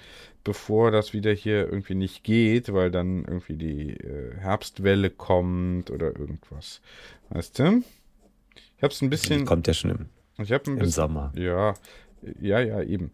[0.46, 6.16] bevor das wieder hier irgendwie nicht geht, weil dann irgendwie die äh, Herbstwelle kommt oder
[6.16, 6.80] irgendwas.
[7.30, 7.82] Weißt du?
[8.76, 9.40] Ich hab's ein bisschen.
[9.40, 11.32] Die kommt ja schon im, ich hab ein im bisschen, Sommer.
[11.34, 11.74] Ja,
[12.40, 13.10] ja, ja, eben.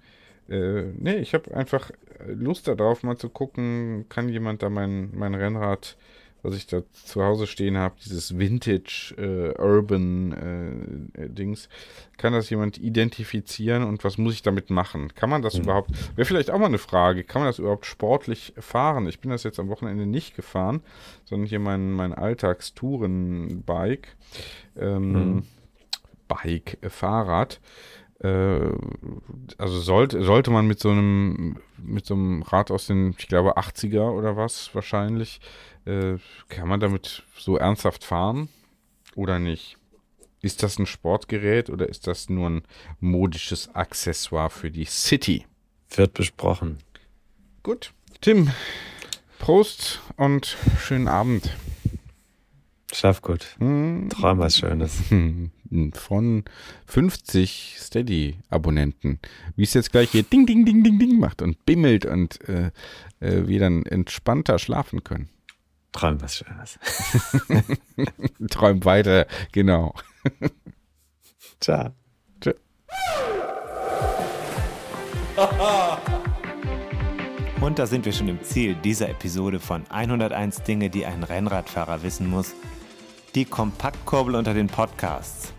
[0.50, 1.90] Äh, nee, ich habe einfach
[2.26, 5.96] Lust darauf, mal zu gucken, kann jemand da mein, mein Rennrad
[6.42, 11.68] was ich da zu Hause stehen habe, dieses Vintage äh, Urban äh, Dings,
[12.16, 15.14] kann das jemand identifizieren und was muss ich damit machen?
[15.14, 15.64] Kann man das mhm.
[15.64, 15.90] überhaupt?
[16.16, 19.06] Wäre vielleicht auch mal eine Frage, kann man das überhaupt sportlich fahren?
[19.06, 20.82] Ich bin das jetzt am Wochenende nicht gefahren,
[21.24, 24.08] sondern hier mein, mein Alltagstouren-Bike,
[24.76, 25.42] ähm, mhm.
[26.28, 27.60] Bike, äh, Fahrrad
[28.22, 28.70] äh,
[29.58, 33.58] also sollte, sollte man mit so einem, mit so einem Rad aus den, ich glaube,
[33.58, 35.40] 80er oder was wahrscheinlich,
[35.84, 36.18] äh,
[36.48, 38.48] kann man damit so ernsthaft fahren
[39.14, 39.76] oder nicht?
[40.40, 42.62] Ist das ein Sportgerät oder ist das nur ein
[42.98, 45.46] modisches Accessoire für die City?
[45.90, 46.78] Wird besprochen.
[47.62, 47.92] Gut.
[48.20, 48.50] Tim,
[49.38, 51.56] Prost und schönen Abend.
[52.92, 53.56] Schaff gut.
[53.58, 54.08] Hm.
[54.10, 54.98] Träum was Schönes.
[55.94, 56.44] Von
[56.86, 59.18] 50 Steady-Abonnenten.
[59.56, 62.70] Wie es jetzt gleich hier Ding, Ding, Ding, Ding, Ding macht und bimmelt und äh,
[63.20, 65.28] äh, wir dann entspannter schlafen können.
[65.92, 66.78] Träum was Schönes.
[68.50, 69.94] Träum weiter, genau.
[71.60, 71.90] Ciao.
[72.40, 72.54] Ciao.
[77.60, 82.02] Und da sind wir schon im Ziel dieser Episode von 101 Dinge, die ein Rennradfahrer
[82.02, 82.54] wissen muss.
[83.36, 85.52] Die Kompaktkurbel unter den Podcasts.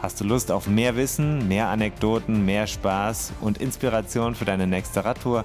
[0.00, 5.04] Hast du Lust auf mehr Wissen, mehr Anekdoten, mehr Spaß und Inspiration für deine nächste
[5.04, 5.44] Radtour?